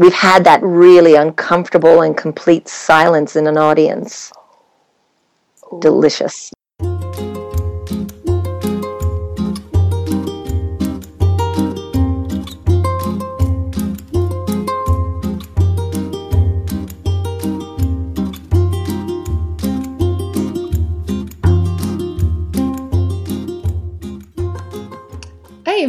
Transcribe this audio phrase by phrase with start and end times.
[0.00, 4.32] we've had that really uncomfortable and complete silence in an audience.
[5.70, 5.78] Ooh.
[5.80, 6.50] Delicious.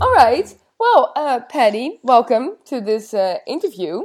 [0.00, 0.55] All right.
[0.78, 4.02] Well, uh, Patti, welcome to this uh, interview.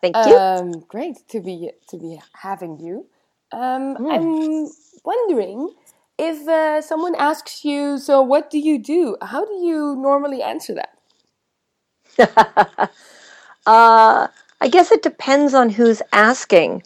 [0.00, 0.36] Thank you.
[0.36, 3.06] Um, great to be to be having you.
[3.52, 4.10] Um, mm.
[4.10, 4.70] I'm
[5.04, 5.74] wondering
[6.18, 10.74] if uh, someone asks you, "So, what do you do?" How do you normally answer
[10.74, 10.96] that?
[13.66, 14.28] uh,
[14.60, 16.82] I guess it depends on who's asking.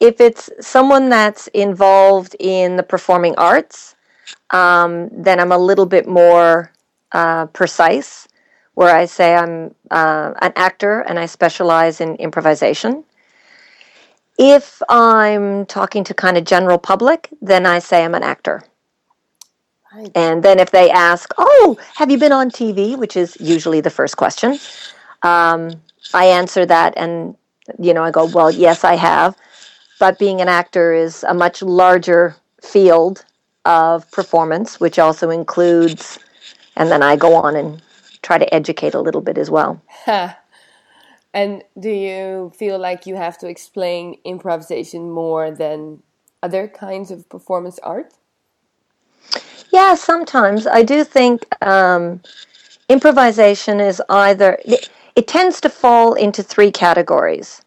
[0.00, 3.94] If it's someone that's involved in the performing arts,
[4.50, 6.72] um, then I'm a little bit more
[7.12, 8.26] uh, precise
[8.80, 13.04] where I say I'm uh, an actor and I specialize in improvisation.
[14.38, 18.62] If I'm talking to kind of general public, then I say I'm an actor.
[19.94, 20.10] Right.
[20.14, 23.90] And then if they ask, "Oh, have you been on TV?" which is usually the
[23.90, 24.58] first question,
[25.24, 25.60] um,
[26.14, 27.36] I answer that, and
[27.78, 29.36] you know, I go, "Well, yes, I have."
[29.98, 33.26] But being an actor is a much larger field
[33.66, 36.18] of performance, which also includes,
[36.76, 37.82] and then I go on and
[38.22, 39.82] try to educate a little bit as well.
[41.34, 46.02] and do you feel like you have to explain improvisation more than
[46.42, 48.12] other kinds of performance art?
[49.72, 50.66] Yeah, sometimes.
[50.66, 52.20] I do think um,
[52.88, 57.62] improvisation is either, it, it, tends to fall into three categories.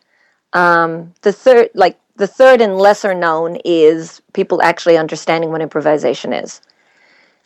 [0.51, 6.33] Um, the third, like the third and lesser known, is people actually understanding what improvisation
[6.33, 6.61] is.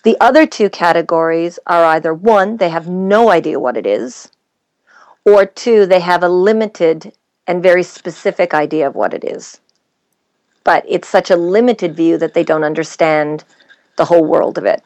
[0.03, 4.29] The other two categories are either one, they have no idea what it is,
[5.25, 7.13] or two, they have a limited
[7.47, 9.59] and very specific idea of what it is.
[10.63, 13.43] But it's such a limited view that they don't understand
[13.95, 14.83] the whole world of it.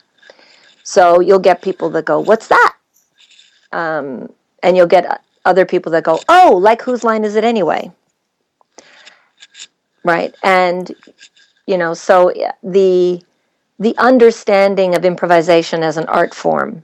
[0.84, 2.76] So you'll get people that go, What's that?
[3.72, 4.32] Um,
[4.64, 7.92] and you'll get other people that go, Oh, like whose line is it anyway?
[10.04, 10.34] Right.
[10.44, 10.92] And,
[11.68, 12.32] you know, so
[12.64, 13.22] the
[13.82, 16.84] the understanding of improvisation as an art form,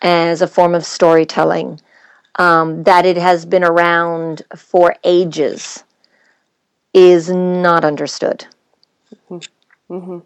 [0.00, 1.78] as a form of storytelling,
[2.36, 5.84] um, that it has been around for ages,
[6.94, 8.46] is not understood.
[9.30, 9.94] Mm-hmm.
[9.94, 10.18] Mm-hmm.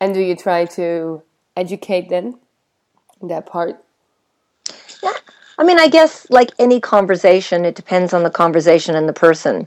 [0.00, 1.20] And do you try to
[1.56, 2.38] educate them
[3.20, 3.82] in that part?
[5.02, 5.12] Yeah.
[5.58, 9.66] I mean, I guess like any conversation, it depends on the conversation and the person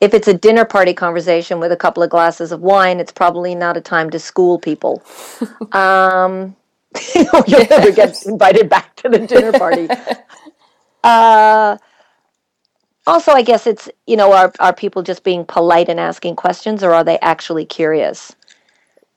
[0.00, 3.54] if it's a dinner party conversation with a couple of glasses of wine, it's probably
[3.54, 5.02] not a time to school people.
[5.72, 6.54] um,
[7.14, 7.70] you'll yes.
[7.70, 9.88] never get invited back to the dinner party.
[11.04, 11.76] uh,
[13.06, 16.82] also, I guess it's, you know, are, are people just being polite and asking questions
[16.82, 18.34] or are they actually curious?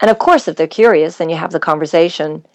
[0.02, 2.46] And of course, if they're curious, then you have the conversation.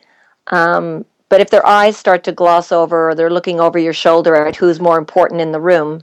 [0.49, 4.35] Um, but if their eyes start to gloss over or they're looking over your shoulder
[4.37, 6.03] at who's more important in the room,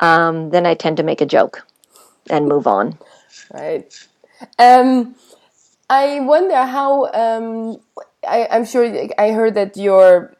[0.00, 1.66] um, then I tend to make a joke
[2.28, 2.98] and move on.
[3.52, 3.92] Right.
[4.58, 5.14] Um,
[5.88, 7.10] I wonder how.
[7.12, 7.80] Um,
[8.26, 8.84] I, am sure
[9.18, 10.34] I heard that you're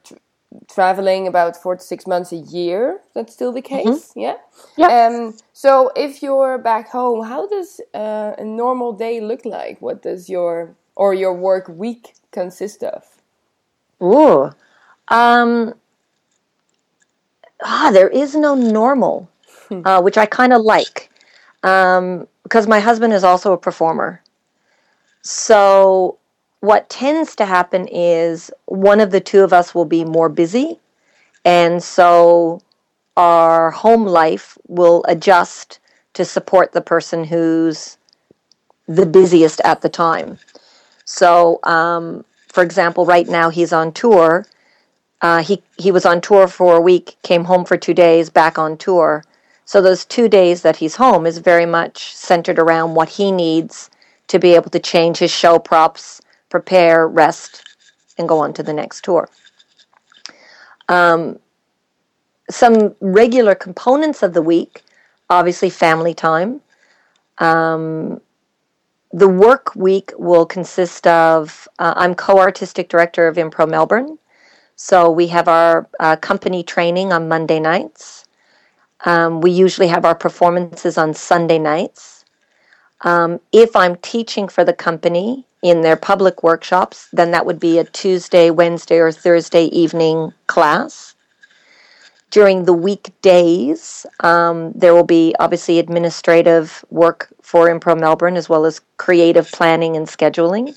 [0.68, 3.00] traveling about four to six months a year.
[3.14, 3.88] That's still the mm-hmm.
[3.90, 4.20] case, mm -hmm.
[4.20, 4.36] yeah.
[4.76, 5.06] Yeah.
[5.06, 9.76] Um, so if you're back home, how does uh, a normal day look like?
[9.80, 13.02] What does your or your work week consist of?
[14.02, 14.50] Ooh,
[15.08, 15.74] um,
[17.62, 19.28] ah, there is no normal,
[19.70, 21.10] uh, which I kind of like
[21.62, 24.22] um, because my husband is also a performer.
[25.22, 26.18] So,
[26.60, 30.78] what tends to happen is one of the two of us will be more busy,
[31.44, 32.60] and so
[33.16, 35.78] our home life will adjust
[36.14, 37.98] to support the person who's
[38.88, 40.38] the busiest at the time.
[41.04, 44.46] So, um, for example, right now he's on tour.
[45.22, 48.58] Uh, he he was on tour for a week, came home for two days, back
[48.58, 49.24] on tour.
[49.70, 53.88] So those two days that he's home is very much centered around what he needs
[54.26, 57.62] to be able to change his show props, prepare, rest,
[58.18, 59.28] and go on to the next tour.
[60.88, 61.38] Um,
[62.50, 64.82] some regular components of the week,
[65.30, 66.62] obviously family time.
[67.38, 68.20] Um,
[69.12, 74.18] the work week will consist of uh, I'm co-artistic director of Impro Melbourne,
[74.74, 78.24] so we have our uh, company training on Monday nights.
[79.04, 82.24] Um, we usually have our performances on Sunday nights.
[83.02, 87.78] Um, if I'm teaching for the company in their public workshops, then that would be
[87.78, 91.14] a Tuesday, Wednesday, or Thursday evening class.
[92.30, 98.64] During the weekdays, um, there will be obviously administrative work for Impro Melbourne as well
[98.64, 100.76] as creative planning and scheduling,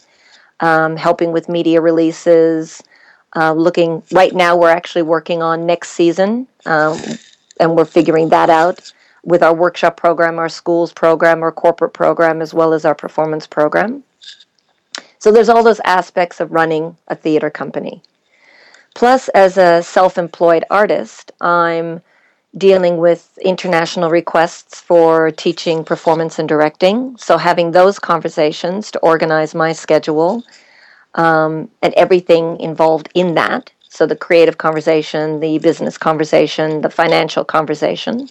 [0.62, 2.82] um, helping with media releases.
[3.36, 7.00] Uh, looking right now, we're actually working on next season, um,
[7.60, 8.92] and we're figuring that out
[9.24, 13.48] with our workshop program, our schools program, our corporate program, as well as our performance
[13.48, 14.04] program.
[15.20, 18.04] So there's all those aspects of running a theater company.
[18.94, 22.02] Plus, as a self employed artist, I'm
[22.58, 27.18] dealing with international requests for teaching performance and directing.
[27.18, 30.44] So, having those conversations to organize my schedule
[31.16, 33.72] um, and everything involved in that.
[33.94, 38.28] So, the creative conversation, the business conversation, the financial conversation.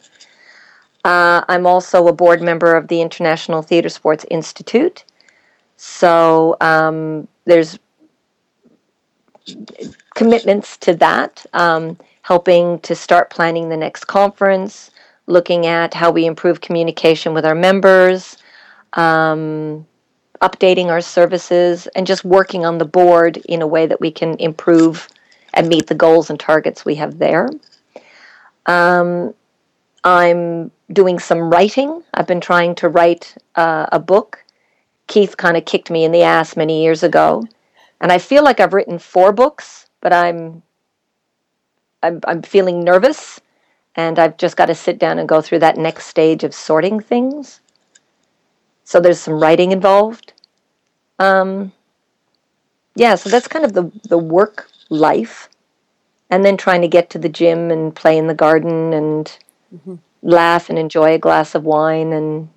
[1.04, 5.04] Uh, I'm also a board member of the International Theater Sports Institute.
[5.76, 7.78] So, um, there's
[10.16, 14.90] commitments to that, um, helping to start planning the next conference,
[15.28, 18.36] looking at how we improve communication with our members,
[18.94, 19.86] um,
[20.40, 24.34] updating our services, and just working on the board in a way that we can
[24.40, 25.08] improve
[25.54, 27.48] and meet the goals and targets we have there.
[28.66, 29.34] Um,
[30.04, 32.02] I'm doing some writing.
[32.14, 34.44] I've been trying to write uh, a book.
[35.06, 37.44] Keith kind of kicked me in the ass many years ago.
[38.00, 40.62] And I feel like I've written four books, but I'm
[42.02, 43.40] I'm, I'm feeling nervous
[43.94, 46.98] and I've just got to sit down and go through that next stage of sorting
[46.98, 47.60] things.
[48.84, 50.32] So there's some writing involved.
[51.18, 51.72] Um,
[52.96, 55.48] yeah, so that's kind of the, the work life.
[56.30, 59.38] And then trying to get to the gym and play in the garden and
[59.74, 59.96] mm-hmm.
[60.22, 62.48] laugh and enjoy a glass of wine and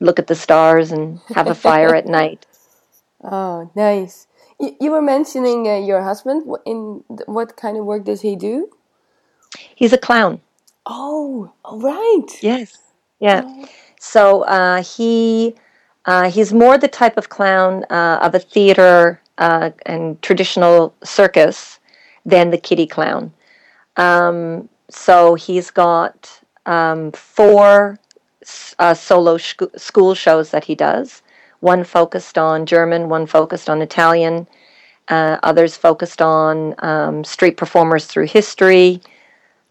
[0.00, 2.44] look at the stars and have a fire at night.
[3.22, 4.26] Oh, nice.
[4.58, 6.44] You were mentioning uh, your husband.
[6.66, 8.70] In what kind of work does he do?
[9.74, 10.40] He's a clown.
[10.86, 12.42] Oh, all right.
[12.42, 12.76] Yes.
[13.20, 13.42] Yeah.
[13.44, 13.68] Oh.
[14.00, 15.54] So uh, he
[16.06, 21.78] uh, he's more the type of clown uh, of a theater uh, and traditional circus
[22.24, 23.32] than the kiddie clown.
[23.96, 27.98] Um, so he's got um, four
[28.78, 31.22] uh, solo sh- school shows that he does.
[31.60, 34.46] One focused on German, one focused on Italian,
[35.08, 39.00] uh, others focused on um, street performers through history.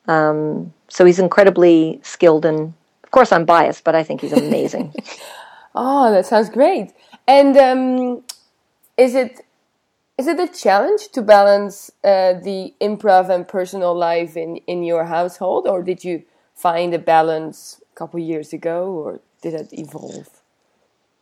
[0.08, 4.93] Um, so he's incredibly skilled, and of course, I'm biased, but I think he's amazing.
[5.75, 6.91] oh, that sounds great.
[7.27, 8.24] And um,
[8.98, 9.41] is it
[10.22, 15.06] is it a challenge to balance uh, the improv and personal life in in your
[15.06, 16.16] household, or did you
[16.54, 20.30] find a balance a couple years ago, or did it evolve?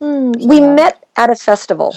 [0.02, 1.90] Mm, we met at a festival.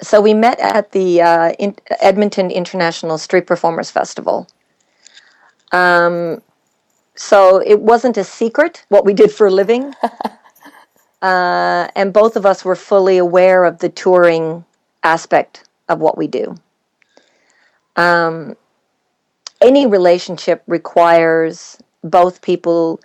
[0.00, 4.48] So we met at the uh, in Edmonton International Street Performers Festival.
[5.72, 6.40] Um,
[7.14, 7.38] so
[7.72, 9.84] it wasn't a secret what we did for a living.
[11.30, 14.64] uh, and both of us were fully aware of the touring
[15.02, 16.56] aspect of what we do.
[17.96, 18.56] Um,
[19.60, 23.00] any relationship requires both people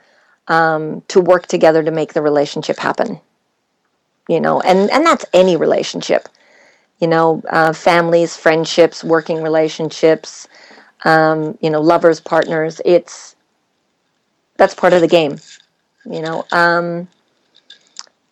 [0.47, 3.19] um, to work together to make the relationship happen.
[4.27, 6.27] You know, and, and that's any relationship.
[6.99, 10.47] You know, uh, families, friendships, working relationships,
[11.03, 12.79] um, you know, lovers, partners.
[12.85, 13.35] It's
[14.57, 15.37] that's part of the game.
[16.05, 17.07] You know, um,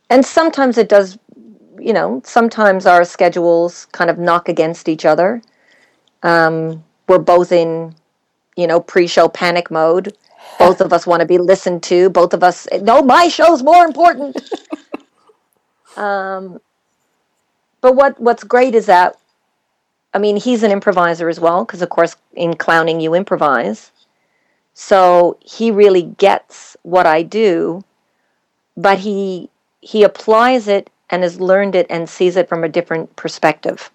[0.10, 1.18] and sometimes it does.
[1.79, 5.41] You know, sometimes our schedules kind of knock against each other.
[6.24, 7.95] Um, we're both in
[8.59, 10.17] you know, pre-show panic mode.
[10.59, 12.09] Both of us want to be listened to.
[12.09, 14.36] Both of us, no, my show's more important.
[15.95, 16.59] um,
[17.79, 19.17] but what what's great is that,
[20.13, 23.91] I mean, he's an improviser as well, because of course in clowning you improvise.
[24.74, 27.86] So he really gets what I do,
[28.75, 33.16] but he he applies it and has learned it and sees it from a different
[33.16, 33.89] perspective.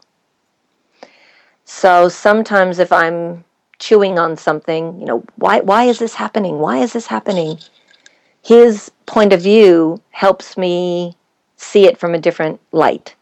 [1.65, 3.45] So sometimes if I'm
[3.79, 6.59] chewing on something, you know, why why is this happening?
[6.59, 7.59] Why is this happening?
[8.43, 11.17] His point of view helps me
[11.57, 13.15] see it from a different light.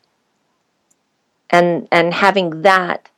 [1.51, 3.09] And and having that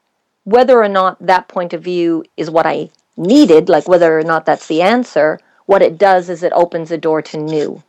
[0.45, 4.45] whether or not that point of view is what I needed, like whether or not
[4.45, 7.83] that's the answer, what it does is it opens a door to new.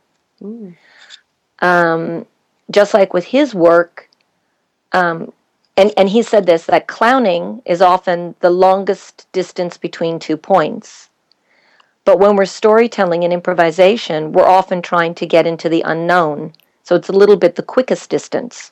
[1.60, 2.26] Um,
[2.70, 4.08] just like with his work,
[4.92, 5.32] um,
[5.76, 11.10] and, and he said this that clowning is often the longest distance between two points.
[12.04, 16.52] But when we're storytelling and improvisation, we're often trying to get into the unknown.
[16.84, 18.70] So it's a little bit the quickest distance.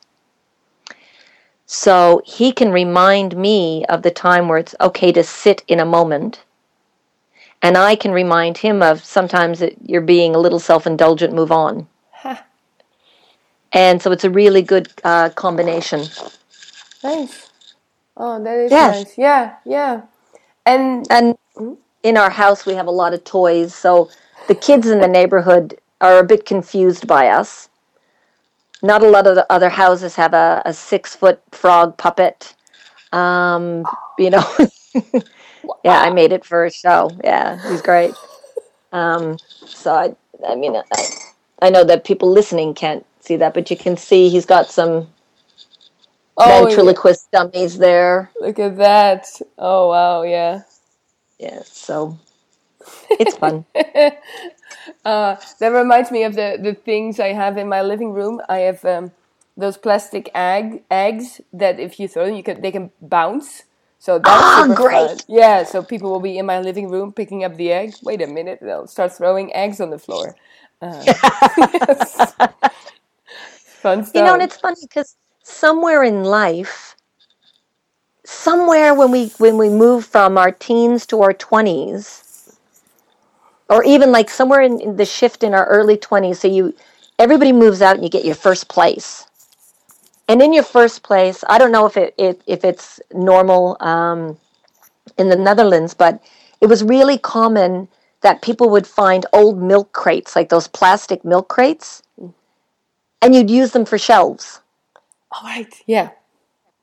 [1.67, 5.85] So he can remind me of the time where it's okay to sit in a
[5.85, 6.45] moment.
[7.61, 11.51] And I can remind him of sometimes that you're being a little self indulgent, move
[11.51, 11.89] on.
[13.75, 16.07] And so it's a really good uh, combination.
[17.05, 17.51] Nice.
[18.17, 18.81] Oh, that is Yes.
[18.81, 19.19] nice.
[19.19, 20.03] Yeah, yeah.
[20.67, 21.37] And And
[22.03, 23.75] in our house, we have a lot of toys.
[23.75, 24.11] So
[24.49, 27.69] the kids in the neighborhood are a bit confused by us.
[28.83, 32.55] Not a lot of the other houses have a, a six foot frog puppet.
[33.13, 34.45] Um, you know,
[35.85, 37.19] yeah, I made it for a show.
[37.25, 38.15] Yeah, he's great.
[38.93, 40.17] Um, so I,
[40.49, 41.07] I mean, I,
[41.63, 45.09] I know that people listening can't see that, but you can see he's got some
[46.37, 48.31] oh, ventriloquist dummies there.
[48.41, 49.27] look at that.
[49.59, 50.63] Oh wow, yeah.
[51.39, 52.19] Yeah, so
[53.19, 53.65] it's fun.
[55.05, 58.41] Uh, that reminds me of the, the things I have in my living room.
[58.49, 59.13] I have um,
[59.57, 63.65] those plastic egg eggs that if you throw them, you can they can bounce.
[63.99, 65.13] So that's Ah, great.
[65.13, 65.23] fun.
[65.29, 67.97] Yeah, so people will be in my living room picking up the egg.
[68.03, 70.37] Wait a minute, they'll start throwing eggs on the floor.
[70.81, 71.09] Uh,
[71.57, 72.35] yes.
[73.85, 74.15] Fun stuff.
[74.15, 76.97] You know, and it's funny because somewhere in life,
[78.25, 82.57] somewhere when we when we move from our teens to our twenties,
[83.69, 86.75] or even like somewhere in, in the shift in our early twenties, so you
[87.19, 89.27] everybody moves out and you get your first place.
[90.29, 94.39] And in your first place, I don't know if it, it if it's normal um,
[95.19, 96.23] in the Netherlands, but
[96.63, 97.89] it was really common
[98.23, 102.03] that people would find old milk crates, like those plastic milk crates,
[103.25, 104.61] and you'd use them for shelves.
[105.33, 105.75] All right.
[105.87, 106.11] Yeah.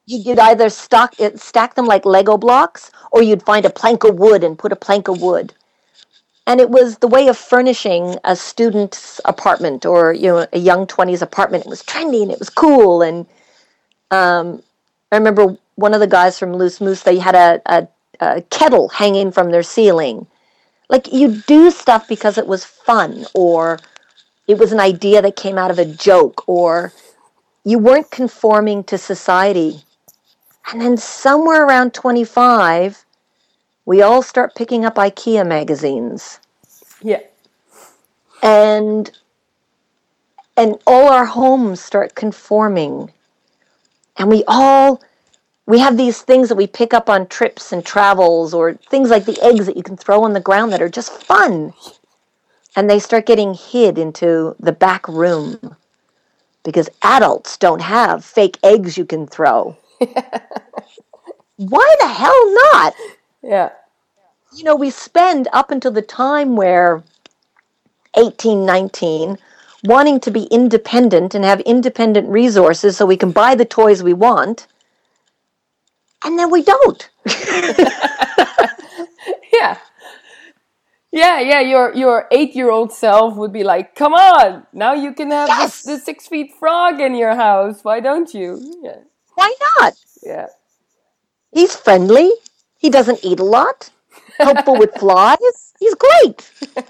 [0.07, 4.03] You- You'd either stock it, stack them like Lego blocks, or you'd find a plank
[4.03, 5.53] of wood and put a plank of wood.
[6.48, 10.88] And it was the way of furnishing a student's apartment or you know a young
[10.88, 11.65] twenties apartment.
[11.65, 13.01] It was trendy and it was cool.
[13.01, 13.27] And
[14.12, 14.63] um,
[15.12, 17.03] I remember one of the guys from Loose Moose.
[17.03, 17.88] They had a, a,
[18.19, 20.27] a kettle hanging from their ceiling.
[20.89, 23.79] Like you do stuff because it was fun, or
[24.48, 26.93] it was an idea that came out of a joke, or
[27.63, 29.83] you weren't conforming to society.
[30.71, 33.05] And then somewhere around 25,
[33.86, 36.39] we all start picking up IKEA magazines.
[37.01, 37.21] Yeah.
[38.43, 39.12] And
[40.57, 43.12] and all our homes start conforming.
[44.17, 45.01] And we all
[45.65, 49.25] we have these things that we pick up on trips and travels or things like
[49.25, 51.74] the eggs that you can throw on the ground that are just fun.
[52.75, 55.75] And they start getting hid into the back room
[56.63, 59.75] because adults don't have fake eggs you can throw.
[61.58, 62.94] Why the hell not?
[63.44, 63.70] Yeah.
[64.56, 67.04] You know, we spend up until the time where
[68.18, 69.38] 18, 19,
[69.84, 74.13] wanting to be independent and have independent resources so we can buy the toys we
[74.13, 74.68] want.
[76.24, 77.10] And then we don't.
[79.54, 79.78] Yeah.
[81.12, 85.13] Yeah, yeah, your your eight year old self would be like, Come on, now you
[85.13, 85.58] can have Yes!
[85.58, 87.84] this, the six feet frog in your house.
[87.84, 88.60] Why don't you?
[88.84, 89.00] Yeah.
[89.36, 89.94] Why not?
[90.24, 90.48] Yeah.
[91.51, 92.32] He's friendly.
[92.77, 93.89] He doesn't eat a lot.
[94.39, 95.74] Helpful with flies.
[95.80, 96.51] He's great.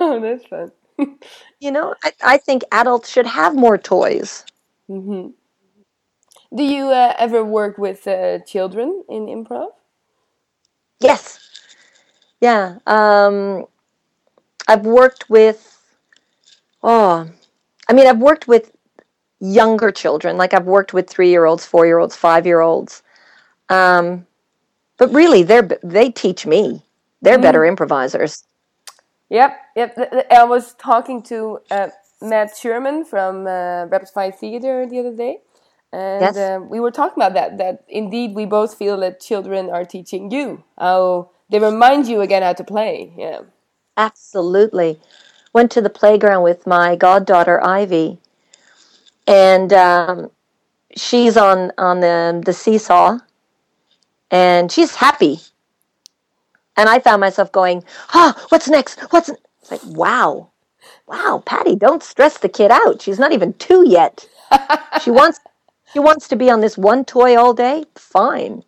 [0.00, 0.72] oh, that's fun.
[1.60, 4.44] You know, I, I think adults should have more toys.
[4.88, 5.28] hmm
[6.54, 9.72] Do you uh, ever work with uh, children in improv?
[11.00, 11.43] Yes.
[12.44, 12.76] Yeah.
[12.86, 13.64] Um,
[14.68, 15.80] I've worked with,
[16.82, 17.30] oh,
[17.88, 18.70] I mean, I've worked with
[19.40, 20.36] younger children.
[20.36, 23.02] Like I've worked with three year olds, four year olds, five year olds.
[23.70, 24.26] Um,
[24.98, 26.82] but really, they're they teach me.
[27.22, 28.44] They're better improvisers.
[29.30, 30.26] Yep, yep.
[30.30, 31.88] I was talking to uh,
[32.20, 35.38] Matt Sherman from uh, Rapid Fire Theater the other day,
[35.94, 36.36] and Yes.
[36.36, 37.56] uh, we were talking about that.
[37.56, 42.42] That indeed, we both feel that children are teaching you how they remind you again
[42.42, 43.12] how to play.
[43.16, 43.40] Yeah.
[43.96, 45.00] Absolutely.
[45.52, 48.18] Went to the playground with my goddaughter Ivy,
[49.26, 50.30] and um,
[50.96, 53.18] she's on on the the seesaw,
[54.30, 55.38] and she's happy.
[56.76, 57.84] And I found myself going,
[58.14, 58.98] "Ah, what's next?
[59.12, 60.50] What's?" n-" It's like, "Wow,
[61.06, 63.02] wow, Patti, don't stress the kid out.
[63.02, 64.28] She's not even two yet.
[65.02, 65.40] she wants
[65.92, 67.84] she wants to be on this one toy all day.
[67.96, 68.64] Fine."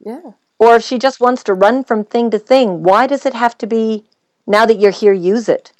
[0.00, 0.32] Yeah.
[0.62, 3.58] Or if she just wants to run from thing to thing, why does it have
[3.58, 4.04] to be
[4.46, 5.72] now that you're here, use it?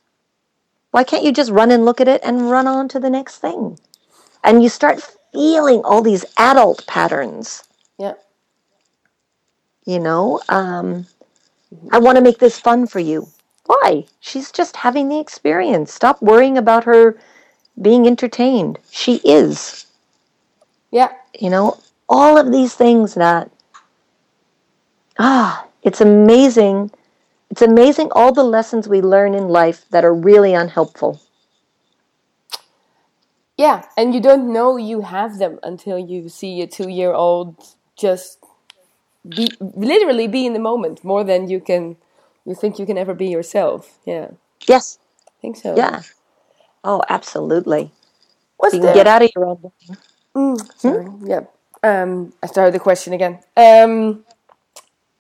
[0.91, 3.39] Why can't you just run and look at it and run on to the next
[3.39, 3.79] thing?
[4.43, 5.01] And you start
[5.33, 7.63] feeling all these adult patterns,
[7.97, 8.15] Yeah.
[9.87, 10.41] you know?
[10.49, 11.07] Um,
[11.93, 13.29] I want to make this fun for you.
[13.67, 14.07] Why?
[14.19, 15.95] She's just having the experience.
[15.95, 17.17] Stop worrying about her
[17.81, 18.81] being entertained.
[18.91, 19.87] She is.
[20.91, 21.13] Yeah.
[21.39, 23.49] you know all of these things that
[25.19, 26.91] ah it's amazing
[27.51, 31.21] it's amazing all the lessons we learn in life that are really unhelpful
[33.59, 37.55] Yeah, and you don't know you have them until you see a two-year-old
[37.97, 38.39] just
[39.29, 41.97] be literally be in the moment more than you can
[42.45, 43.99] you think you can ever be yourself.
[44.05, 44.29] Yeah,
[44.67, 45.77] yes I think so.
[45.77, 46.03] yeah
[46.83, 47.93] oh absolutely
[48.57, 49.73] What's you the can get out of your own.
[50.35, 51.07] Mm, sorry.
[51.25, 51.43] Yeah.
[51.83, 53.41] Um, I started the question again.
[53.57, 54.25] Um,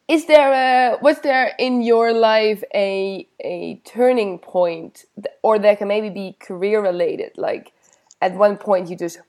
[0.08, 5.78] is there a was there in your life a a turning point, th- or that
[5.78, 7.32] can maybe be career related?
[7.36, 7.72] Like
[8.20, 9.20] at one point you just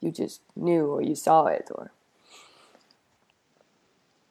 [0.00, 1.92] you just knew or you saw it or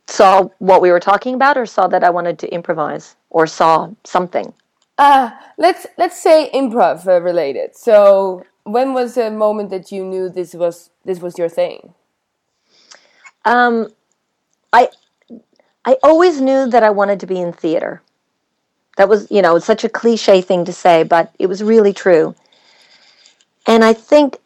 [0.07, 3.89] saw what we were talking about or saw that i wanted to improvise or saw
[4.03, 4.53] something
[4.97, 7.75] uh let's let's say improv uh, related.
[7.75, 11.93] So when was the moment that you knew this was this was your thing?
[13.45, 13.87] um,
[14.73, 14.89] i
[15.87, 18.01] i always knew that i wanted to be in theater.
[18.97, 21.93] That was you know it's such a cliche thing to say but it was really
[21.93, 22.35] true.
[23.65, 24.37] And i think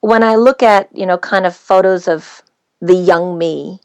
[0.00, 2.42] when i look at you know kind of photos of
[2.80, 3.80] the young me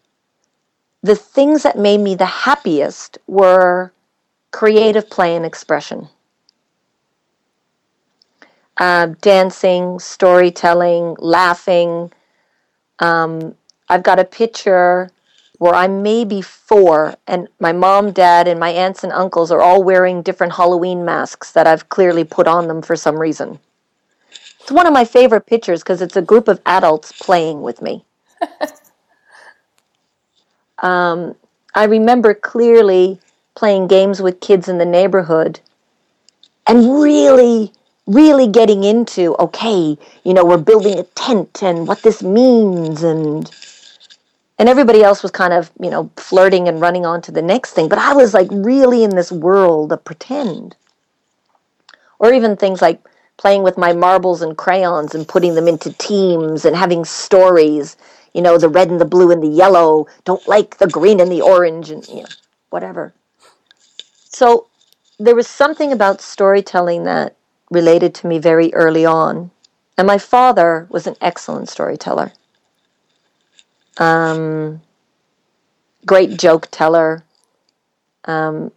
[1.04, 3.92] the things that made me the happiest were
[4.52, 6.10] creative play and expression.
[8.78, 12.12] Uh, dancing storytelling laughing.
[13.00, 13.56] Um,
[13.90, 15.10] i've got a picture
[15.58, 19.84] where I'm maybe four, and my mom, dad, and my aunts and uncles are all
[19.84, 23.60] wearing different Halloween masks that I've clearly put on them for some reason.
[24.60, 28.06] It's one of my favorite pictures because it's a group of adults playing with me.
[30.80, 31.36] um,
[31.74, 33.20] I remember clearly
[33.56, 35.60] playing games with kids in the neighborhood
[36.68, 37.72] and really,
[38.06, 43.50] really getting into okay, you know, we're building a tent and what this means and
[44.60, 47.74] and everybody else was kind of you know flirting and running on to the next
[47.74, 47.90] thing.
[47.90, 50.76] But i was like really in this world of pretend.
[52.20, 53.00] Or even things like
[53.38, 57.96] playing with my marbles and crayons and putting them into teams and having stories
[58.34, 61.32] you know the red and the blue and the yellow don't like the green and
[61.32, 62.30] the orange and you know
[62.70, 63.14] whatever.
[64.30, 64.68] So
[65.20, 67.36] there was something about storytelling that
[67.72, 69.52] related to me very early on.
[69.98, 72.32] And my father was an excellent storyteller
[74.00, 74.82] um,
[76.06, 77.24] great joke teller.
[78.26, 78.72] Um,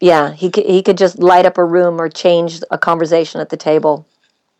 [0.00, 3.50] yeah, he could, he could just light up a room or change a conversation at
[3.50, 4.06] the table.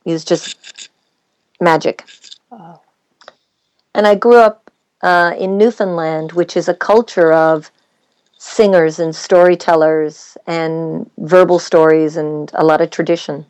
[0.04, 0.88] He was just
[1.60, 2.04] magic.
[3.94, 4.70] And I grew up
[5.02, 7.70] uh, in Newfoundland, which is a culture of
[8.38, 13.46] singers and storytellers and verbal stories and a lot of tradition.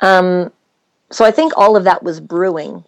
[0.00, 0.52] Um,
[1.10, 2.84] so I think all of that was brewing.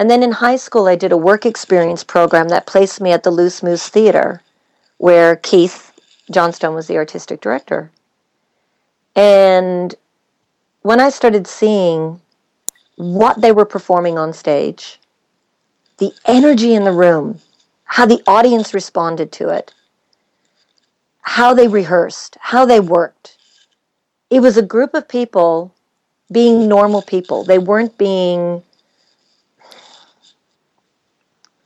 [0.00, 3.22] And then in high school, I did a work experience program that placed me at
[3.22, 4.40] the Loose Moose Theater,
[4.96, 5.92] where Keith
[6.30, 7.90] Johnstone was the artistic director.
[9.14, 9.94] And
[10.80, 12.18] when I started seeing
[12.96, 14.98] what they were performing on stage,
[15.98, 17.38] the energy in the room,
[17.84, 19.74] how the audience responded to it,
[21.20, 23.36] how they rehearsed, how they worked,
[24.30, 25.74] it was a group of people
[26.32, 27.44] being normal people.
[27.44, 28.62] They weren't being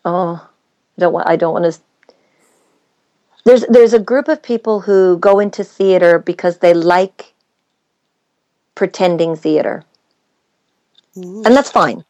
[0.04, 0.48] oh,
[0.98, 1.28] I don't want.
[1.28, 1.80] I don't want to.
[3.44, 7.34] There's there's a group of people who go into theater because they like
[8.74, 9.84] pretending theater,
[11.44, 12.02] and that's fine.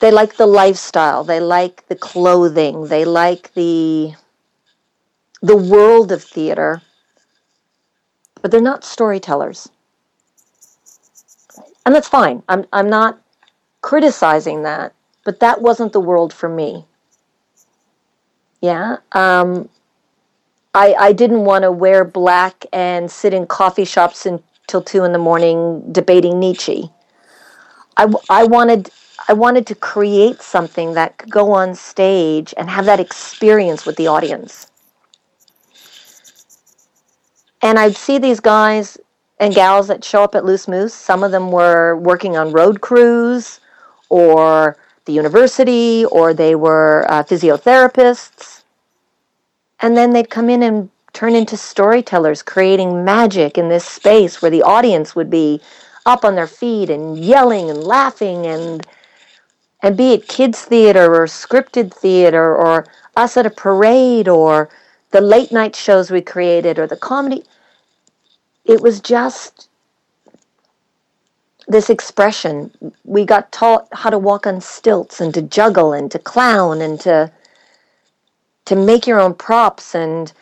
[0.00, 4.14] they like the lifestyle, they like the clothing, they like the
[5.42, 6.82] the world of theater,
[8.42, 9.68] but they're not storytellers.
[11.86, 12.42] And that's fine.
[12.48, 13.20] I'm I'm not
[13.82, 16.86] criticizing that, but that wasn't the world for me.
[18.60, 18.98] Yeah.
[19.12, 19.68] Um,
[20.74, 25.12] I, I didn't want to wear black and sit in coffee shops until two in
[25.12, 26.90] the morning debating Nietzsche.
[27.96, 28.90] I, I wanted
[29.28, 33.96] I wanted to create something that could go on stage and have that experience with
[33.96, 34.68] the audience.
[37.60, 38.98] And I'd see these guys
[39.38, 40.94] and gals that show up at Loose Moose.
[40.94, 43.60] Some of them were working on road crews
[44.08, 48.62] or the university, or they were uh, physiotherapists.
[49.80, 54.50] And then they'd come in and turn into storytellers, creating magic in this space where
[54.50, 55.60] the audience would be
[56.06, 58.86] up on their feet and yelling and laughing and
[59.84, 62.86] and be it kids theater or scripted theater or
[63.16, 64.68] us at a parade or
[65.10, 67.44] the late night shows we created or the comedy
[68.64, 69.68] it was just
[71.72, 72.70] this expression.
[73.04, 77.00] We got taught how to walk on stilts and to juggle and to clown and
[77.00, 77.32] to
[78.64, 80.32] to make your own props and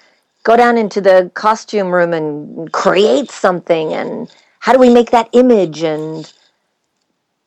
[0.42, 5.30] go down into the costume room and create something and how do we make that
[5.32, 5.82] image?
[5.82, 6.30] And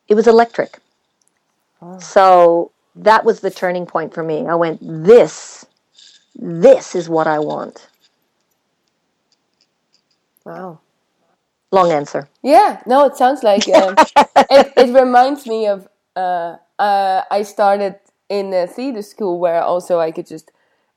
[0.08, 0.78] it was electric.
[1.80, 1.98] Oh.
[1.98, 4.46] so that was the turning point for me.
[4.46, 5.66] I went this
[6.36, 7.86] this is what i want.
[10.44, 10.80] Wow
[11.74, 13.94] long answer yeah no it sounds like uh,
[14.50, 17.96] it, it reminds me of uh, uh, i started
[18.28, 20.50] in a theater school where also i could just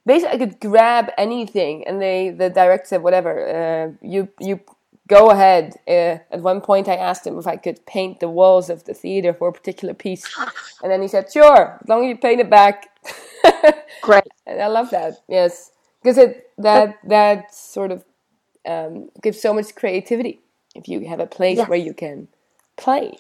[0.08, 4.62] basically I could grab anything, and they the director said whatever uh, you you
[5.08, 5.76] go ahead.
[5.88, 8.96] Uh, at one point, I asked him if I could paint the walls of the
[8.96, 10.24] theater for a particular piece,
[10.82, 12.90] and then he said, "Sure, as long as you paint it back."
[14.02, 15.18] Great, and I love that.
[15.28, 18.04] Yes, because it that that sort of
[18.66, 20.40] um, gives so much creativity
[20.78, 21.68] if you have a place yes.
[21.68, 22.28] where you can
[22.78, 23.18] play.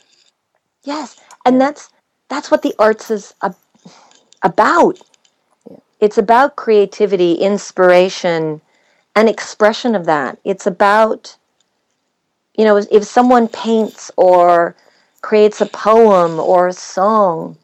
[0.84, 1.90] Yes, and that's
[2.30, 3.34] that's what the arts is
[4.44, 5.02] about
[6.00, 8.62] it's about creativity, inspiration,
[9.16, 10.38] and expression of that.
[10.44, 11.36] It's about,
[12.56, 14.76] you know, if someone paints or
[15.22, 17.58] creates a poem or a song,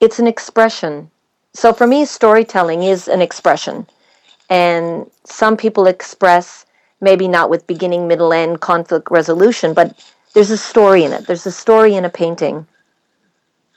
[0.00, 1.10] it's an expression.
[1.54, 3.86] So for me, storytelling is an expression.
[4.48, 6.65] And some people express
[7.00, 9.98] maybe not with beginning, middle, end conflict resolution, but
[10.34, 11.26] there's a story in it.
[11.26, 12.66] There's a story in a painting.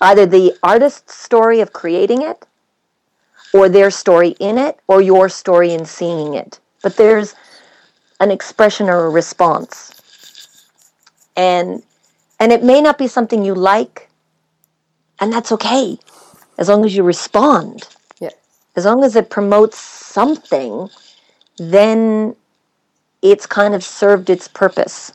[0.02, 2.46] Either the artist's story of creating it
[3.54, 6.60] or their story in it or your story in seeing it.
[6.82, 7.36] But there's
[8.20, 10.02] an expression or a response.
[11.36, 11.84] And
[12.40, 14.10] and it may not be something you like,
[15.20, 15.98] and that's okay.
[16.58, 17.88] As long as you respond.
[18.20, 18.30] Yeah.
[18.76, 20.90] As long as it promotes something,
[21.58, 22.36] then
[23.22, 25.14] it's kind of served its purpose.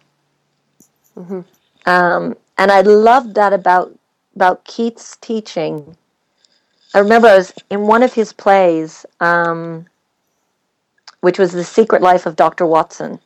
[1.17, 1.40] Mm-hmm.
[1.87, 3.97] Um, and I love that about
[4.35, 5.97] about Keith's teaching
[6.95, 9.87] I remember I was in one of his plays, um,
[11.23, 12.67] which was The Secret Life of Dr.
[12.67, 13.19] Watson.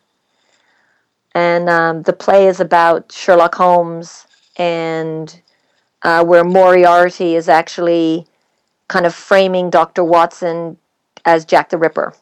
[1.34, 5.38] And um, the play is about Sherlock Holmes and
[6.00, 8.26] uh, where Moriarty is actually
[8.88, 10.02] kind of framing Dr.
[10.02, 10.78] Watson
[11.26, 12.14] as Jack the Ripper.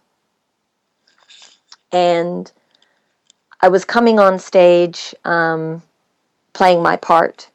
[1.93, 2.51] And
[3.61, 5.83] I was coming on stage um,
[6.53, 7.49] playing my part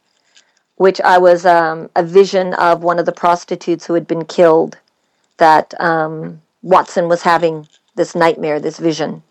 [0.81, 4.79] which I was um, a vision of one of the prostitutes who had been killed,
[5.37, 9.21] that um, Watson was having this nightmare, this vision,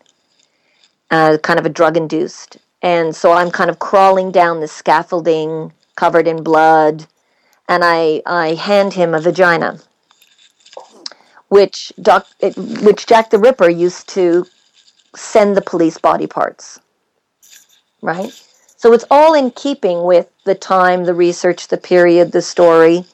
[1.09, 2.57] uh, kind of a drug induced.
[2.81, 7.05] And so I'm kind of crawling down the scaffolding covered in blood,
[7.67, 9.77] and I, I hand him a vagina,
[11.49, 14.45] which, doc, it, which Jack the Ripper used to
[15.15, 16.79] send the police body parts,
[18.01, 18.31] right?
[18.77, 23.05] So it's all in keeping with the time, the research, the period, the story.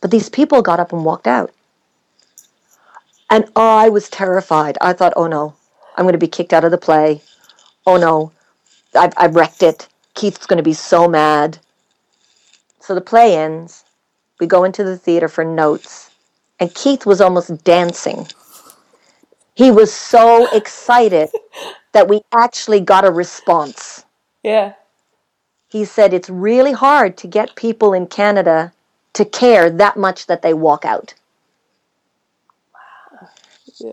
[0.00, 1.52] But these people got up and walked out.
[3.30, 4.78] And I was terrified.
[4.80, 5.54] I thought, oh no,
[5.96, 7.20] I'm going to be kicked out of the play.
[7.86, 8.32] Oh no,
[8.94, 9.88] I've, I've wrecked it.
[10.14, 11.58] Keith's going to be so mad.
[12.80, 13.84] So the play ends.
[14.40, 16.10] We go into the theater for notes.
[16.58, 18.26] And Keith was almost dancing.
[19.58, 21.30] He was so excited
[21.92, 24.06] that we actually got a response.
[24.44, 24.74] Yeah
[25.70, 28.72] he said it's really hard to get people in Canada
[29.14, 31.14] to care that much that they walk out.
[32.74, 33.28] Wow.
[33.80, 33.92] Yeah.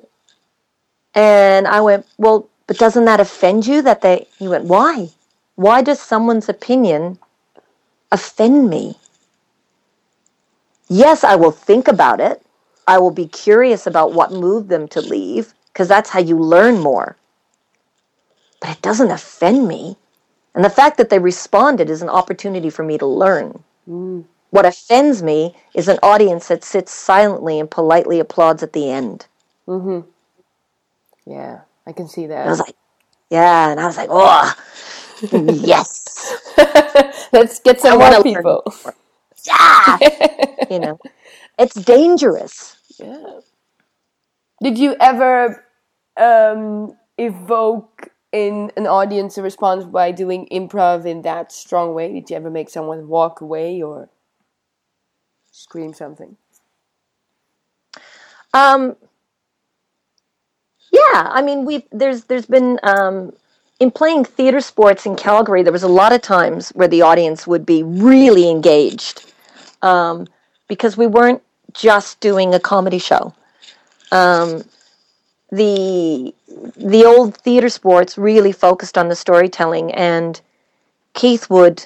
[1.15, 5.10] And I went, well, but doesn't that offend you that they, he went, why?
[5.56, 7.19] Why does someone's opinion
[8.12, 8.97] offend me?
[10.89, 12.44] yes, I will think about it.
[12.87, 16.79] I will be curious about what moved them to leave because that's how you learn
[16.79, 17.17] more.
[18.61, 19.97] But it doesn't offend me.
[20.53, 23.63] And the fact that they responded is an opportunity for me to learn.
[23.89, 24.25] Mm.
[24.51, 29.27] What offends me is an audience that sits silently and politely applauds at the end.
[29.67, 30.09] Mm-hmm.
[31.29, 32.47] Yeah, I can see that.
[32.47, 32.75] I was like,
[33.29, 34.53] yeah, and I was like, oh,
[35.31, 36.41] yes.
[37.33, 38.63] Let's get some more people.
[39.45, 39.97] Yeah,
[40.69, 40.99] you know,
[41.59, 42.74] it's dangerous.
[42.99, 43.39] Yeah.
[44.62, 45.65] Did you ever
[46.17, 52.13] um, evoke in an audience a response by doing improv in that strong way?
[52.13, 54.10] Did you ever make someone walk away or
[55.51, 56.38] scream something?
[58.53, 58.95] Um,
[60.91, 63.34] yeah, I mean, we've there's there's been um,
[63.79, 65.63] in playing theater sports in Calgary.
[65.63, 69.25] There was a lot of times where the audience would be really engaged
[69.81, 70.27] um,
[70.69, 71.41] because we weren't
[71.77, 73.33] just doing a comedy show.
[74.11, 74.63] Um,
[75.51, 76.33] the
[76.77, 80.39] the old theater sports really focused on the storytelling, and
[81.13, 81.85] Keith would,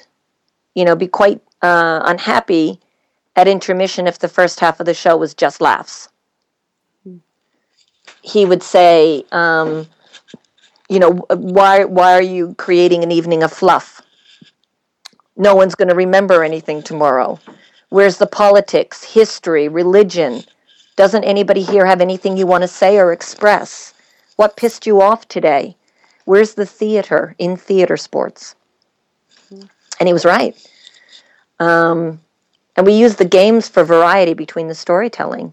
[0.74, 2.80] you know, be quite uh, unhappy
[3.36, 6.08] at intermission if the first half of the show was just laughs
[8.22, 9.86] he would say, um,
[10.88, 14.02] you know, why why are you creating an evening of fluff?
[15.36, 17.38] No one's going to remember anything tomorrow.
[17.90, 20.44] Where's the politics, history, religion?
[20.94, 23.94] Doesn't anybody here have anything you want to say or express?
[24.36, 25.76] What pissed you off today?
[26.24, 28.54] Where's the theater in theater sports?
[29.50, 30.56] And he was right.
[31.58, 32.20] Um,
[32.76, 35.52] and we use the games for variety between the storytelling.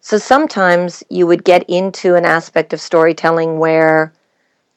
[0.00, 4.12] So sometimes you would get into an aspect of storytelling where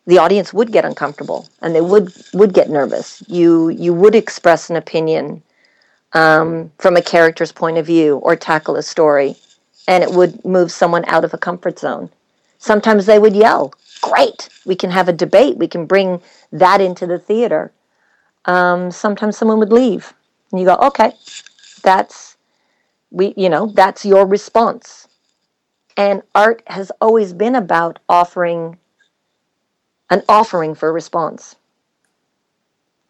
[0.07, 3.21] the audience would get uncomfortable and they would would get nervous.
[3.27, 5.43] You you would express an opinion
[6.13, 9.35] um, from a character's point of view or tackle a story,
[9.87, 12.09] and it would move someone out of a comfort zone.
[12.57, 14.49] Sometimes they would yell, "Great!
[14.65, 15.57] We can have a debate.
[15.57, 17.71] We can bring that into the theater."
[18.45, 20.13] Um, sometimes someone would leave,
[20.51, 21.13] and you go, "Okay,
[21.83, 22.37] that's
[23.11, 23.33] we.
[23.37, 25.07] You know, that's your response."
[25.97, 28.77] And art has always been about offering
[30.09, 31.55] an offering for response,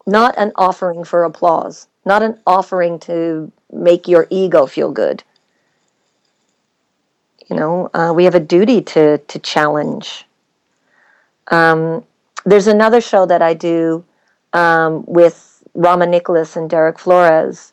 [0.06, 5.22] not an offering for applause, not an offering to make your ego feel good.
[7.48, 10.24] You know, uh, we have a duty to to challenge.
[11.48, 12.04] Um,
[12.44, 14.04] there's another show that I do
[14.52, 17.72] um, with Rama Nicholas and Derek Flores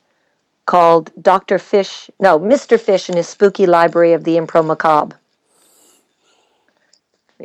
[0.65, 1.57] called Dr.
[1.57, 2.79] Fish, no, Mr.
[2.79, 5.17] Fish and his Spooky Library of the Impro Macabre.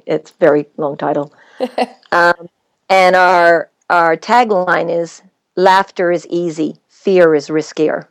[0.07, 1.33] It's very long title.
[2.13, 2.49] um,
[2.89, 5.23] and our our tagline is
[5.57, 8.07] laughter is easy, fear is riskier.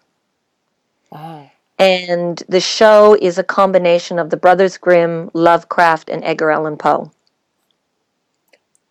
[1.11, 1.49] Oh.
[1.79, 7.11] And the show is a combination of the Brothers Grimm, Lovecraft, and Edgar Allan Poe.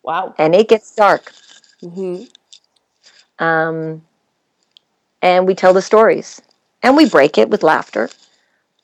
[0.03, 0.35] Wow.
[0.37, 1.31] And it gets dark.
[1.81, 2.23] Mm-hmm.
[3.43, 4.01] Um,
[5.21, 6.41] and we tell the stories
[6.83, 8.09] and we break it with laughter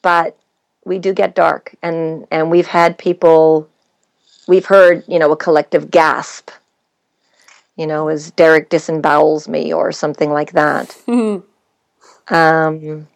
[0.01, 0.37] but
[0.85, 3.67] we do get dark and and we've had people
[4.47, 6.49] we've heard you know a collective gasp
[7.77, 10.97] you know as derek disembowels me or something like that.
[12.29, 13.07] Um,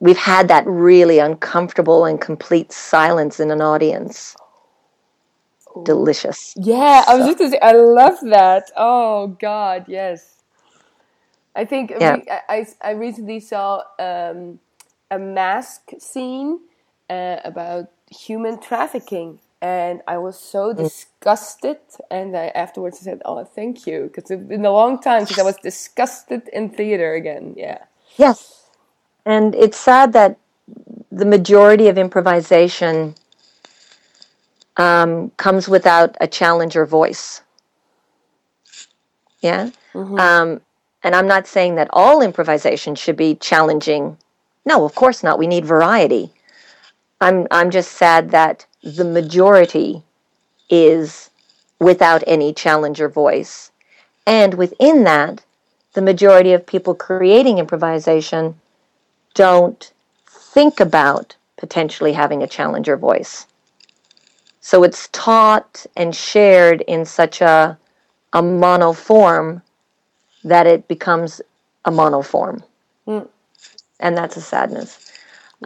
[0.00, 4.34] we've had that really uncomfortable and complete silence in an audience.
[5.84, 8.70] Delicious yeah i was just gonna say i love that.
[8.74, 10.36] Oh god yes.
[11.56, 12.18] I think yeah.
[12.48, 14.60] I, I recently saw um,
[15.10, 16.60] a mask scene
[17.08, 20.76] uh, about human trafficking, and I was so mm.
[20.76, 21.78] disgusted.
[22.10, 25.42] And I afterwards said, "Oh, thank you," because it's been a long time since I
[25.42, 27.54] was disgusted in theater again.
[27.56, 27.78] Yeah.
[28.16, 28.70] Yes,
[29.24, 30.38] and it's sad that
[31.10, 33.14] the majority of improvisation
[34.76, 37.42] um, comes without a challenger voice.
[39.40, 39.70] Yeah.
[39.94, 40.18] Mm-hmm.
[40.18, 40.60] Um,
[41.02, 44.16] and I'm not saying that all improvisation should be challenging.
[44.64, 45.38] No, of course not.
[45.38, 46.32] We need variety.
[47.20, 50.04] I'm I'm just sad that the majority
[50.70, 51.30] is
[51.80, 53.72] without any challenger voice.
[54.26, 55.44] And within that,
[55.94, 58.60] the majority of people creating improvisation
[59.34, 59.92] don't
[60.28, 63.46] think about potentially having a challenger voice.
[64.60, 67.76] So it's taught and shared in such a,
[68.32, 69.62] a mono form
[70.44, 71.40] that it becomes
[71.84, 72.62] a monoform.
[73.06, 73.28] Mm.
[73.98, 75.05] And that's a sadness.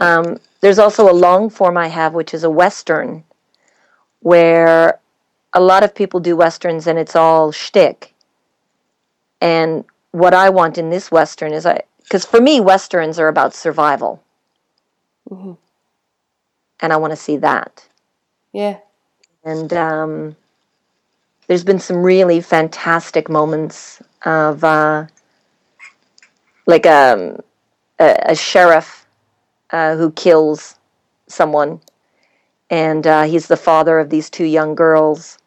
[0.01, 3.25] Um, there's also a long form I have, which is a Western,
[4.21, 4.99] where
[5.53, 8.15] a lot of people do Westerns and it's all shtick.
[9.41, 13.55] And what I want in this Western is I, Because for me, westerns are about
[13.55, 14.23] survival,
[16.81, 17.89] and I want to see that.
[18.53, 18.79] Yeah.
[19.45, 20.37] And um,
[21.47, 25.07] there's been some really fantastic moments of uh,
[26.67, 27.41] like um,
[27.99, 29.00] a, a sheriff
[29.73, 30.77] uh, who kills
[31.27, 31.81] someone,
[32.69, 35.39] and uh, he's the father of these two young girls.